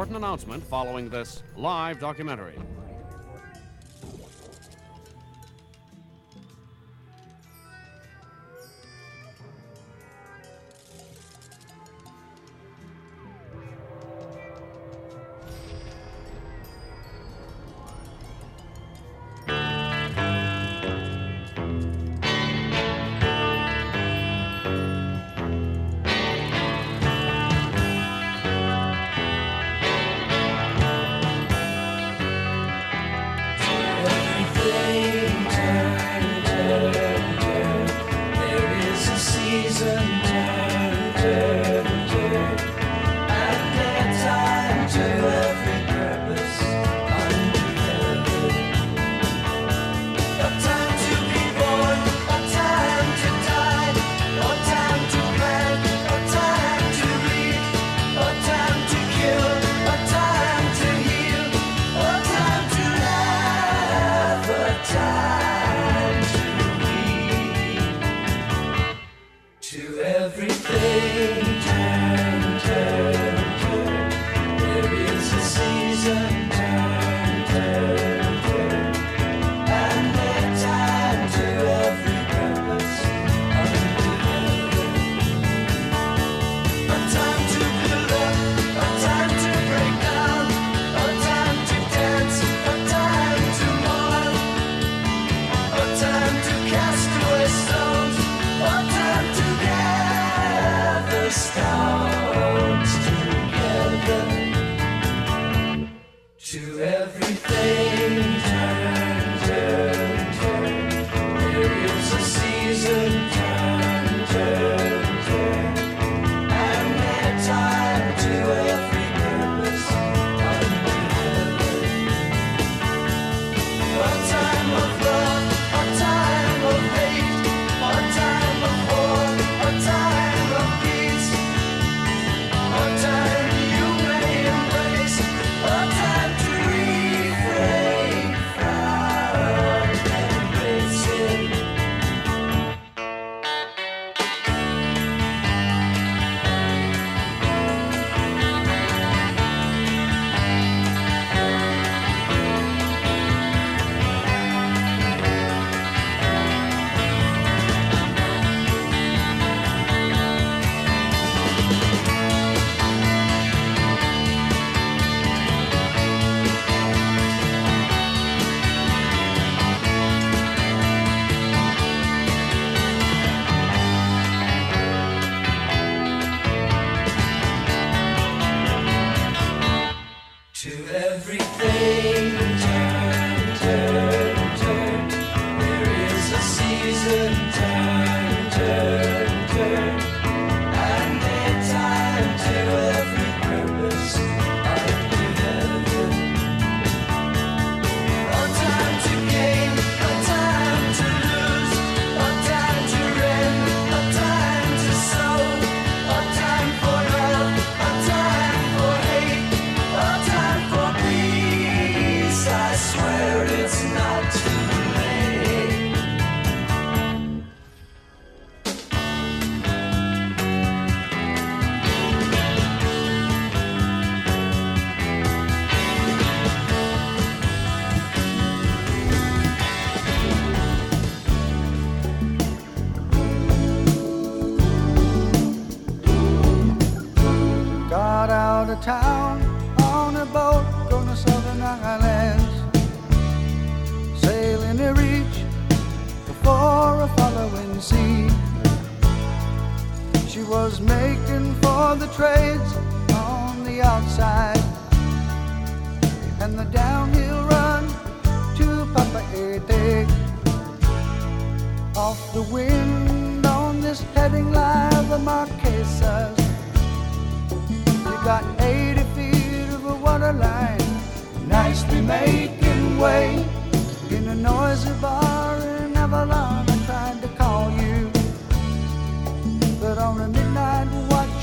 important 0.09 0.25
announcement 0.25 0.63
following 0.63 1.11
this 1.11 1.43
live 1.55 2.01
documentary. 2.01 2.38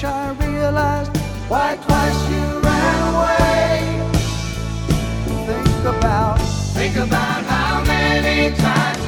I 0.06 0.32
realized 0.34 1.18
why 1.50 1.78
twice 1.82 2.30
you 2.30 2.60
ran 2.60 2.98
away. 3.14 3.74
Think 5.48 5.86
about, 5.98 6.38
think 6.74 6.96
about 6.98 7.44
how 7.46 7.84
many 7.84 8.56
times 8.56 9.05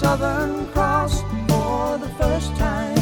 Southern 0.00 0.66
Cross 0.68 1.20
for 1.46 1.98
the 1.98 2.08
first 2.16 2.56
time, 2.56 2.96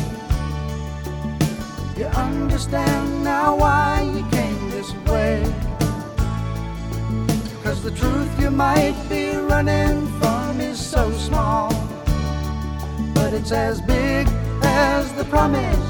you 1.97 2.07
understand 2.07 3.23
now 3.23 3.55
why 3.57 4.03
you 4.03 4.29
came 4.31 4.71
this 4.71 4.93
way. 5.07 5.45
Cause 7.63 7.85
the 7.85 7.93
truth 7.93 8.29
you 8.41 8.51
might 8.51 8.99
be 9.09 9.37
running 9.37 10.09
from 10.19 10.61
is 10.61 10.77
so 10.85 11.13
small, 11.13 11.71
but 13.15 13.33
it's 13.33 13.53
as 13.53 13.81
big 13.81 14.27
as 14.63 15.13
the 15.13 15.25
promise, 15.27 15.89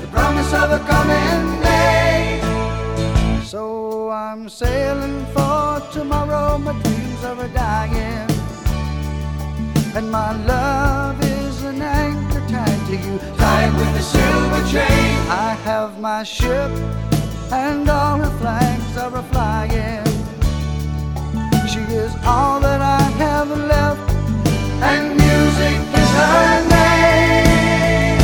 the 0.00 0.06
promise 0.06 0.50
of 0.54 0.70
a 0.70 0.78
coming 0.88 1.60
day. 1.60 2.40
So 3.44 4.08
I'm 4.08 4.48
sailing 4.48 5.26
for 5.34 5.86
tomorrow, 5.92 6.56
my 6.56 6.72
dreams 6.80 7.22
are 7.22 7.48
dying. 7.48 8.31
And 9.94 10.10
my 10.10 10.32
love 10.46 11.22
is 11.22 11.62
an 11.64 11.82
anchor 11.82 12.40
tied 12.48 12.86
to 12.86 12.96
you, 12.96 13.18
tied 13.36 13.74
with 13.74 13.94
a 13.94 14.02
silver 14.02 14.62
chain. 14.72 15.18
I 15.28 15.54
have 15.64 16.00
my 16.00 16.22
ship, 16.22 16.70
and 17.52 17.86
all 17.90 18.16
her 18.16 18.38
flags 18.38 18.96
are 18.96 19.14
a 19.14 19.22
flying. 19.24 20.02
She 21.68 21.80
is 21.92 22.10
all 22.24 22.58
that 22.60 22.80
I 22.80 23.02
have 23.20 23.50
left, 23.50 24.10
and 24.82 25.10
music 25.10 25.78
is 26.00 26.10
her 26.20 26.68
name. 26.72 28.18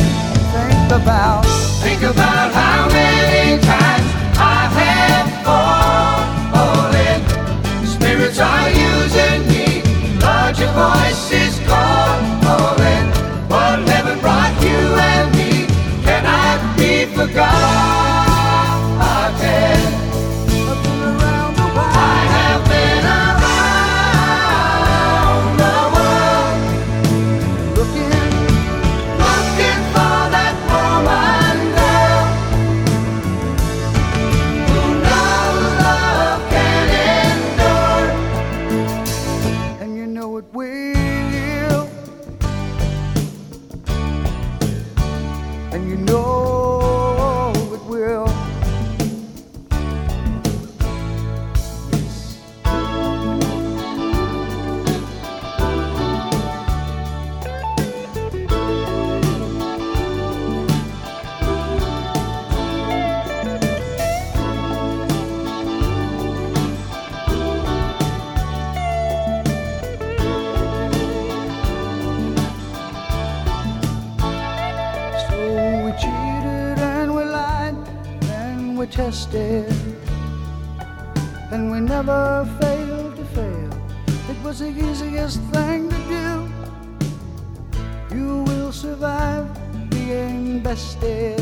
Think 0.55 0.91
about, 1.03 1.45
think 1.85 2.01
about 2.01 2.51
how 2.51 2.89
many 2.89 3.61
times 3.61 4.09
I've 4.39 4.73
fallen. 6.51 7.19
Spirits 7.85 8.39
are 8.39 8.69
using 8.71 9.47
me. 9.47 9.83
Lord, 10.19 10.57
your 10.57 10.73
be 17.27 18.28
tested. 79.09 79.65
And 81.51 81.71
we 81.71 81.79
never 81.79 82.47
failed 82.61 83.15
to 83.15 83.25
fail. 83.37 83.71
It 84.29 84.37
was 84.43 84.59
the 84.59 84.69
easiest 84.69 85.41
thing 85.53 85.89
to 85.89 85.99
do. 86.15 86.27
You 88.15 88.43
will 88.43 88.71
survive 88.71 89.47
being 89.89 90.59
bested. 90.59 91.41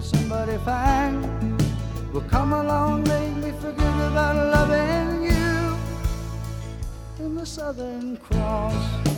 Somebody 0.00 0.58
fine 0.58 1.18
will 2.12 2.28
come 2.30 2.52
along, 2.52 3.02
make 3.02 3.34
me 3.44 3.50
forget 3.60 3.96
about 4.10 4.36
loving 4.54 5.24
you. 5.32 5.56
In 7.18 7.34
the 7.34 7.46
Southern 7.46 8.16
Cross. 8.16 9.17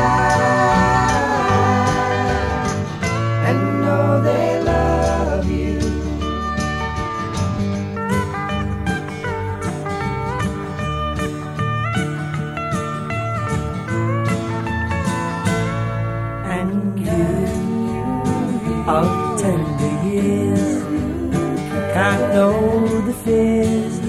Fears 23.23 23.99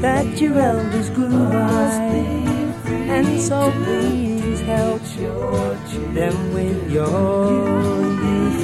that 0.00 0.40
your 0.40 0.58
elders 0.58 1.10
grew 1.10 1.48
by, 1.48 1.90
and 2.86 3.40
so 3.40 3.70
please 3.84 4.60
help 4.60 5.02
them 6.14 6.54
with 6.54 6.90
your 6.92 7.50
youth. 8.26 8.60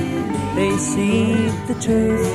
They 0.56 0.76
see 0.76 1.48
the 1.68 1.74
truth 1.80 2.32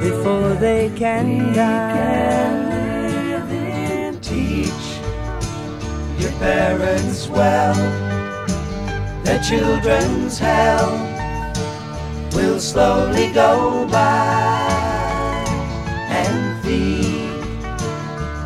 before 0.00 0.54
they 0.54 0.90
can 0.96 1.52
die. 1.54 2.72
Teach 4.20 4.86
your 6.18 6.32
parents 6.38 7.28
well. 7.28 7.74
Their 9.24 9.42
children's 9.42 10.38
hell 10.38 10.90
will 12.34 12.60
slowly 12.60 13.32
go 13.32 13.86
by 13.88 14.73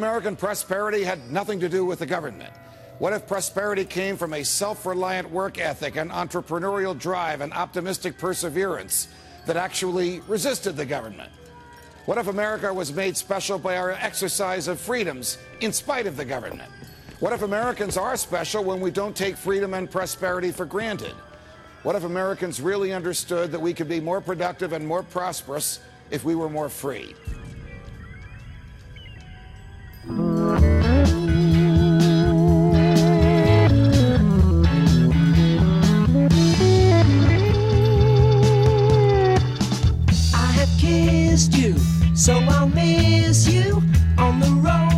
American 0.00 0.34
prosperity 0.34 1.04
had 1.04 1.30
nothing 1.30 1.60
to 1.60 1.68
do 1.68 1.84
with 1.84 1.98
the 1.98 2.06
government? 2.06 2.50
What 3.00 3.12
if 3.12 3.26
prosperity 3.26 3.84
came 3.84 4.16
from 4.16 4.32
a 4.32 4.42
self 4.42 4.86
reliant 4.86 5.30
work 5.30 5.58
ethic, 5.58 5.96
an 5.96 6.08
entrepreneurial 6.08 6.98
drive, 6.98 7.42
and 7.42 7.52
optimistic 7.52 8.16
perseverance 8.16 9.08
that 9.44 9.58
actually 9.58 10.20
resisted 10.20 10.74
the 10.74 10.86
government? 10.86 11.30
What 12.06 12.16
if 12.16 12.28
America 12.28 12.72
was 12.72 12.94
made 12.94 13.14
special 13.14 13.58
by 13.58 13.76
our 13.76 13.90
exercise 13.90 14.68
of 14.68 14.80
freedoms 14.80 15.36
in 15.60 15.70
spite 15.70 16.06
of 16.06 16.16
the 16.16 16.24
government? 16.24 16.72
What 17.18 17.34
if 17.34 17.42
Americans 17.42 17.98
are 17.98 18.16
special 18.16 18.64
when 18.64 18.80
we 18.80 18.90
don't 18.90 19.14
take 19.14 19.36
freedom 19.36 19.74
and 19.74 19.90
prosperity 19.90 20.50
for 20.50 20.64
granted? 20.64 21.12
What 21.82 21.94
if 21.94 22.04
Americans 22.04 22.58
really 22.62 22.94
understood 22.94 23.52
that 23.52 23.60
we 23.60 23.74
could 23.74 23.88
be 23.90 24.00
more 24.00 24.22
productive 24.22 24.72
and 24.72 24.86
more 24.86 25.02
prosperous 25.02 25.78
if 26.10 26.24
we 26.24 26.34
were 26.34 26.48
more 26.48 26.70
free? 26.70 27.14
Kissed 41.40 41.56
you, 41.56 41.74
so 42.14 42.34
I'll 42.34 42.68
miss 42.68 43.48
you. 43.48 43.82
On 44.18 44.40
the 44.40 44.50
road, 44.62 44.89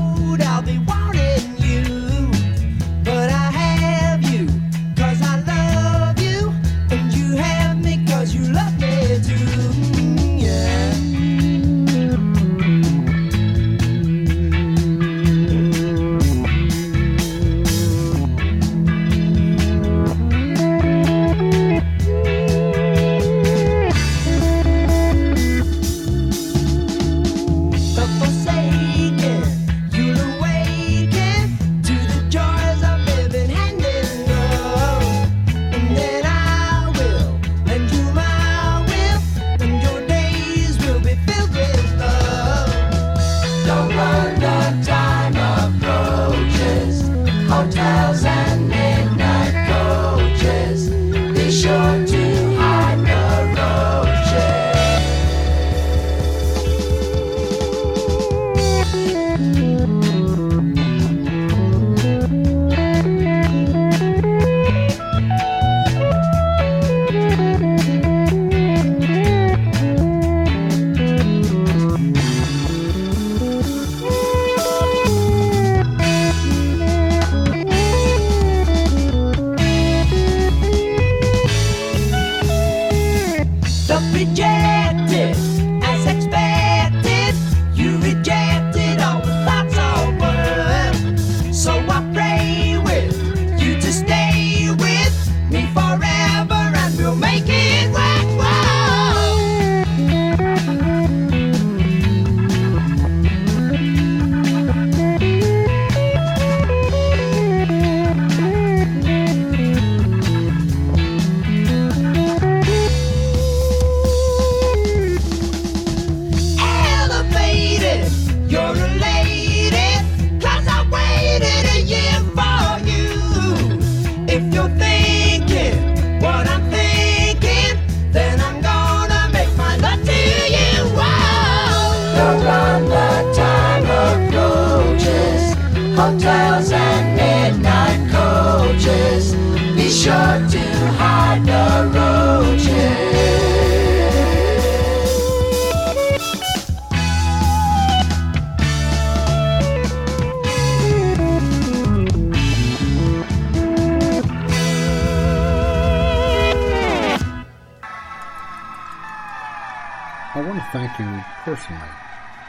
I 160.35 160.41
want 160.41 160.55
to 160.55 160.67
thank 160.73 160.99
you 160.99 161.23
personally 161.45 161.91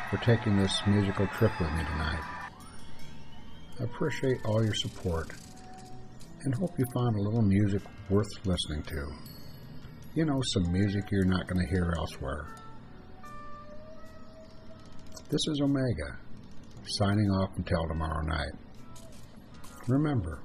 for 0.10 0.16
taking 0.24 0.56
this 0.56 0.82
musical 0.88 1.28
trip 1.28 1.52
with 1.60 1.70
me 1.74 1.84
tonight. 1.84 2.24
I 3.78 3.84
appreciate 3.84 4.38
all 4.46 4.64
your 4.64 4.74
support 4.74 5.34
and 6.46 6.56
hope 6.56 6.72
you 6.80 6.86
find 6.94 7.16
a 7.18 7.22
little 7.22 7.42
music 7.42 7.82
worth 8.10 8.30
listening 8.46 8.84
to. 8.84 9.06
You 10.16 10.24
know, 10.24 10.40
some 10.54 10.72
music 10.72 11.04
you're 11.12 11.26
not 11.26 11.46
going 11.46 11.60
to 11.60 11.70
hear 11.74 11.94
elsewhere. 11.98 12.56
This 15.30 15.42
is 15.48 15.60
Omega, 15.62 16.20
signing 16.86 17.30
off 17.32 17.50
until 17.58 17.86
tomorrow 17.90 18.26
night. 18.26 18.54
Remember, 19.90 20.42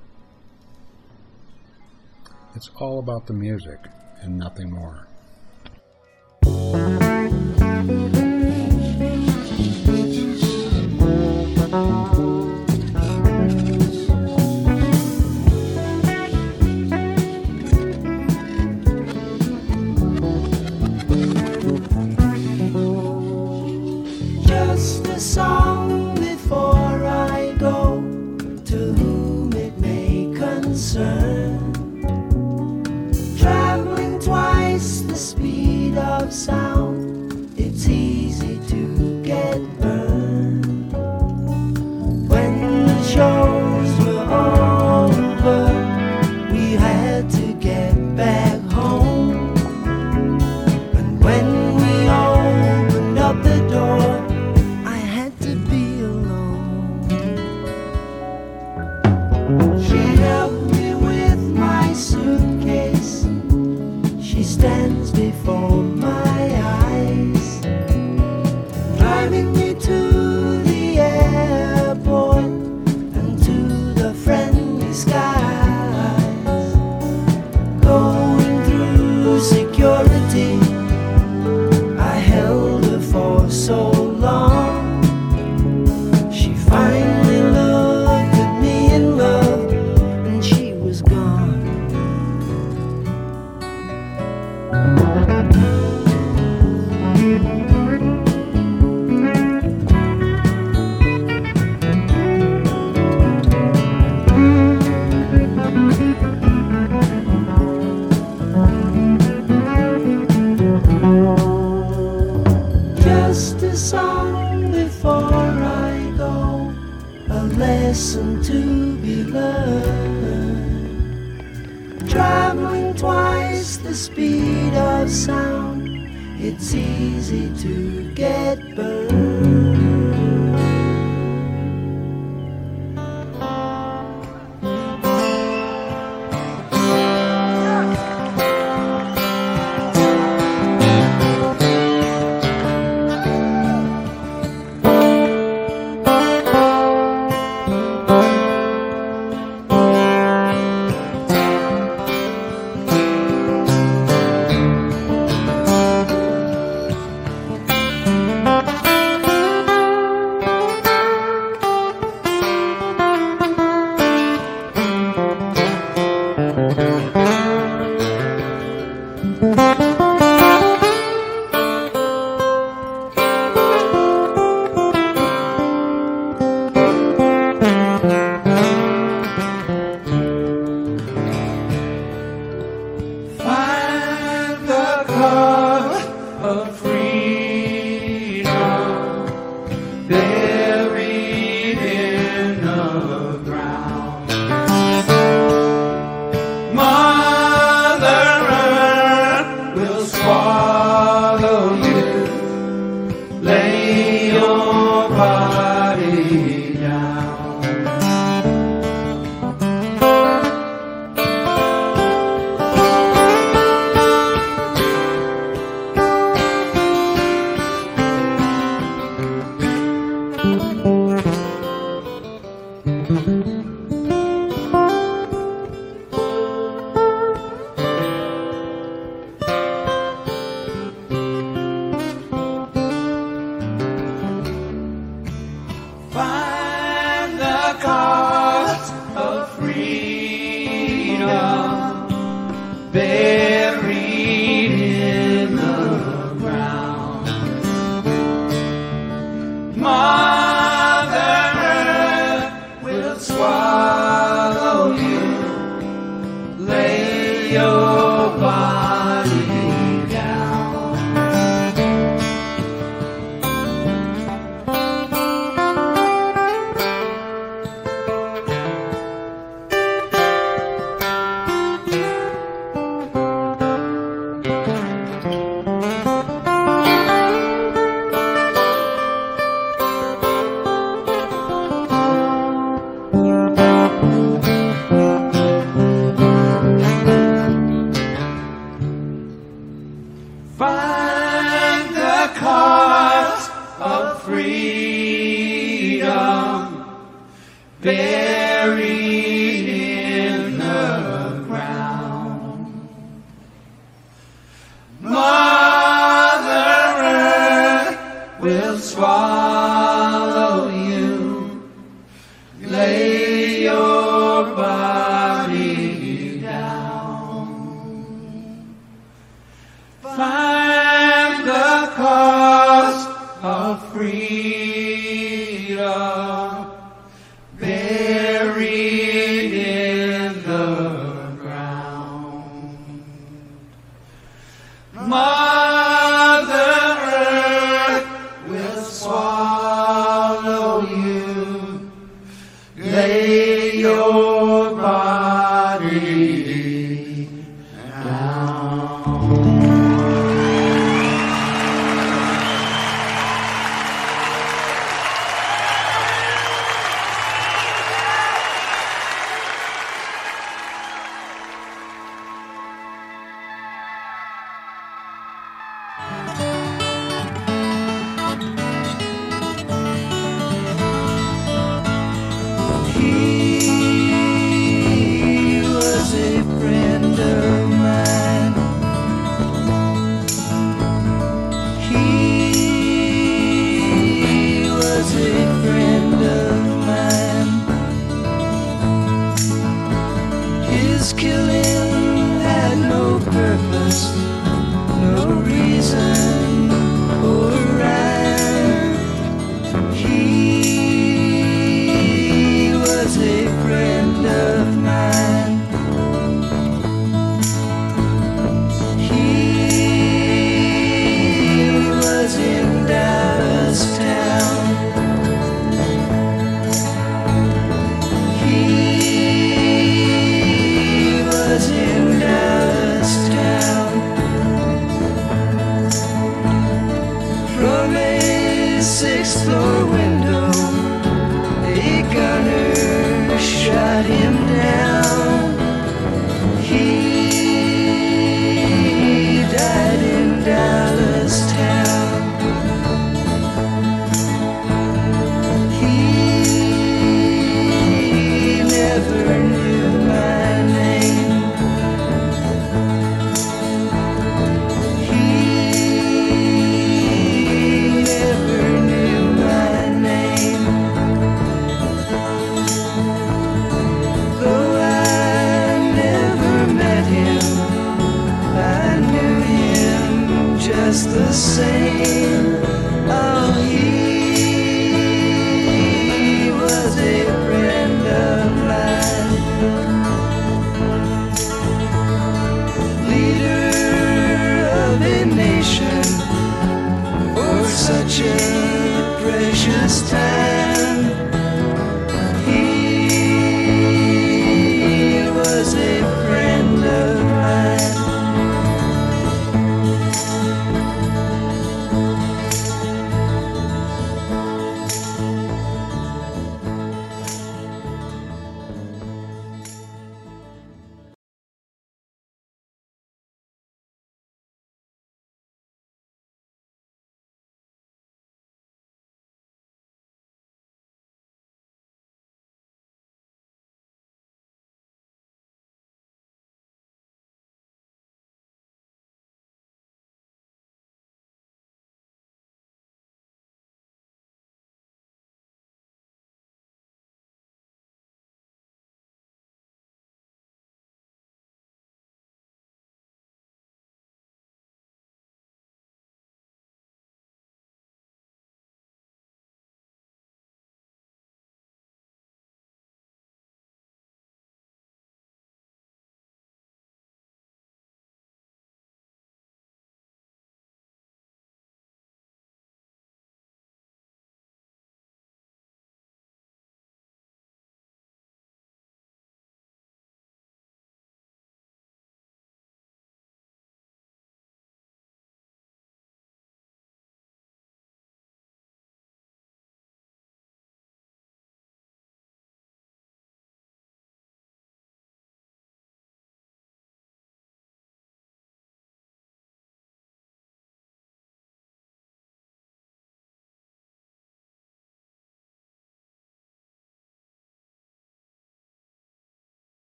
it's 2.57 2.69
all 2.81 2.99
about 2.99 3.29
the 3.29 3.35
music 3.35 3.79
and 4.23 4.37
nothing 4.37 4.73
more. 4.73 5.08
Just 7.87 8.18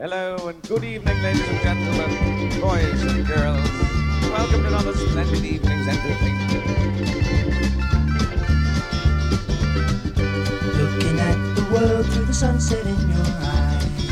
Hello 0.00 0.48
and 0.48 0.62
good 0.62 0.82
evening, 0.82 1.22
ladies 1.22 1.46
and 1.46 1.60
gentlemen, 1.60 2.58
boys 2.58 3.02
and 3.02 3.26
girls. 3.26 3.70
Welcome 4.32 4.62
to 4.62 4.68
another 4.68 4.94
splendid 4.94 5.44
evening's 5.44 5.88
entertainment. 5.88 6.64
Looking 10.80 11.20
at 11.20 11.36
the 11.54 11.68
world 11.70 12.06
through 12.06 12.24
the 12.24 12.32
sunset 12.32 12.86
in 12.86 13.10
your 13.10 13.26
eyes. 13.44 14.08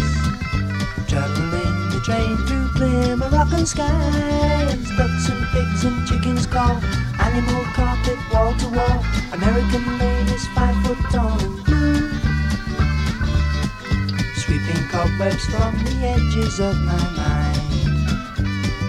Traveling 1.08 1.88
the 1.88 2.02
train 2.04 2.36
through 2.46 2.68
clear 2.76 3.16
Moroccan 3.16 3.64
skies. 3.64 4.90
Ducks 4.94 5.28
and 5.30 5.46
pigs 5.54 5.84
and 5.84 6.06
chickens 6.06 6.46
call. 6.46 6.76
Animal 7.18 7.64
carpet 7.72 8.18
wall 8.30 8.52
to 8.58 8.68
wall. 8.76 9.04
American 9.32 9.98
ladies 9.98 10.46
five 10.48 10.76
foot 10.84 10.98
tall 11.10 11.67
cobwebs 14.98 15.44
from 15.46 15.72
the 15.84 15.94
edges 16.02 16.58
of 16.58 16.74
my 16.78 16.98
mind. 17.14 17.56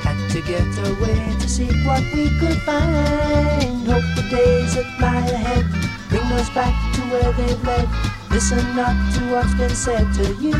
Had 0.01 0.17
to 0.31 0.41
get 0.41 0.65
away 0.89 1.35
to 1.39 1.47
seek 1.47 1.75
what 1.85 2.01
we 2.15 2.25
could 2.39 2.59
find. 2.63 3.85
Hope 3.85 4.09
the 4.17 4.25
days 4.27 4.73
that 4.73 4.89
lie 4.99 5.27
ahead 5.37 5.65
bring 6.09 6.25
us 6.39 6.49
back 6.49 6.73
to 6.95 7.01
where 7.11 7.31
they've 7.33 7.63
led. 7.63 7.87
Listen 8.31 8.75
not 8.75 8.97
to 9.13 9.19
what's 9.31 9.53
been 9.53 9.75
said 9.85 10.11
to 10.15 10.25
you. 10.41 10.57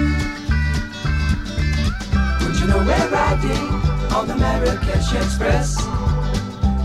Would 2.42 2.56
you 2.60 2.68
know 2.68 2.84
we're 2.86 3.10
riding 3.10 3.68
on 4.14 4.28
the 4.28 4.36
Marrakesh 4.36 5.16
Express? 5.16 5.82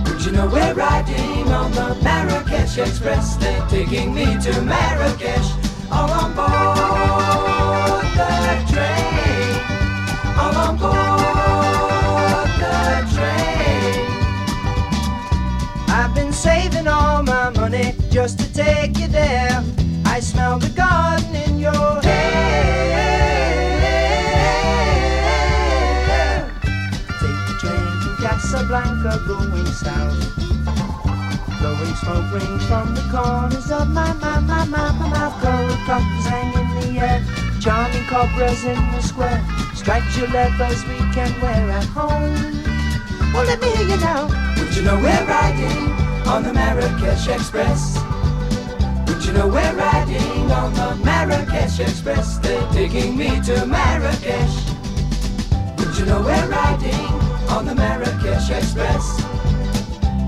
Would 0.06 0.24
you 0.24 0.32
know 0.32 0.48
we're 0.48 0.72
riding 0.72 1.52
on 1.52 1.70
the 1.72 1.98
Marrakesh 2.02 2.78
Express? 2.78 3.36
They're 3.36 3.66
taking 3.68 4.14
me 4.14 4.24
to 4.24 4.62
Marrakesh, 4.62 5.50
all 5.90 6.10
on 6.10 6.32
board 6.34 7.83
just 18.14 18.38
to 18.38 18.46
take 18.54 18.96
you 18.96 19.08
there. 19.08 19.62
I 20.06 20.20
smell 20.20 20.60
the 20.60 20.68
garden 20.70 21.34
in 21.34 21.58
your 21.58 22.00
hair. 22.00 22.14
Take 27.20 27.42
the 27.48 27.56
train 27.58 28.00
from 28.02 28.16
Casablanca 28.22 29.18
going 29.26 29.66
south. 29.66 30.16
Blowing 31.58 31.94
smoke 31.96 32.32
rings 32.32 32.64
from 32.66 32.94
the 32.94 33.02
corners 33.10 33.70
of 33.72 33.88
my, 33.88 34.12
my, 34.12 34.38
my, 34.38 34.64
my, 34.64 34.92
my 34.92 35.08
mouth. 35.08 35.42
Gold 35.42 35.78
cockles 35.86 36.26
hang 36.26 36.54
in 36.54 36.94
the 36.94 37.00
air. 37.00 37.43
Charming 37.64 38.04
cobras 38.04 38.62
in 38.66 38.76
the 38.92 39.00
square. 39.00 39.42
Your 40.18 40.28
leathers 40.28 40.84
we 40.84 40.98
can 41.14 41.40
wear 41.40 41.70
at 41.70 41.86
home. 41.86 42.34
Well, 43.32 43.46
let 43.46 43.58
me 43.58 43.70
hear 43.70 43.88
you 43.88 43.96
now. 43.96 44.28
Would 44.58 44.76
you 44.76 44.82
know 44.82 44.96
we're 44.96 45.24
riding 45.26 45.90
on 46.28 46.42
the 46.42 46.52
Marrakesh 46.52 47.26
Express? 47.26 47.98
Would 49.08 49.24
you 49.24 49.32
know 49.32 49.48
we're 49.48 49.74
riding 49.76 50.52
on 50.52 50.74
the 50.74 51.02
Marrakesh 51.06 51.80
Express? 51.80 52.36
They're 52.36 52.68
taking 52.72 53.16
me 53.16 53.40
to 53.44 53.64
Marrakesh. 53.64 54.56
Would 55.78 55.96
you 55.96 56.04
know 56.04 56.20
we're 56.20 56.48
riding 56.48 57.06
on 57.48 57.64
the 57.64 57.74
Marrakesh 57.74 58.50
Express? 58.50 59.24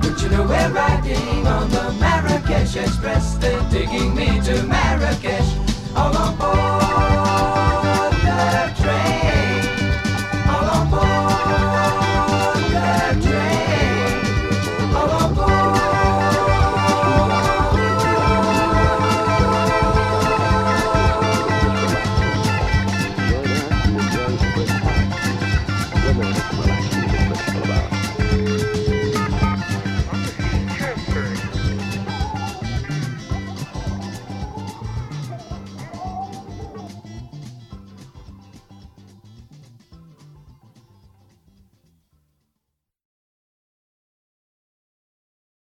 Would 0.02 0.22
you 0.22 0.30
know 0.30 0.42
we're 0.42 0.72
riding 0.72 1.46
on 1.46 1.68
the 1.68 1.92
Marrakesh 2.00 2.76
Express? 2.76 3.36
They're 3.36 3.60
taking 3.68 4.14
me 4.14 4.40
to 4.40 4.62
Marrakesh. 4.62 5.52
All 5.94 6.16
on 6.16 6.38
board. 6.38 6.85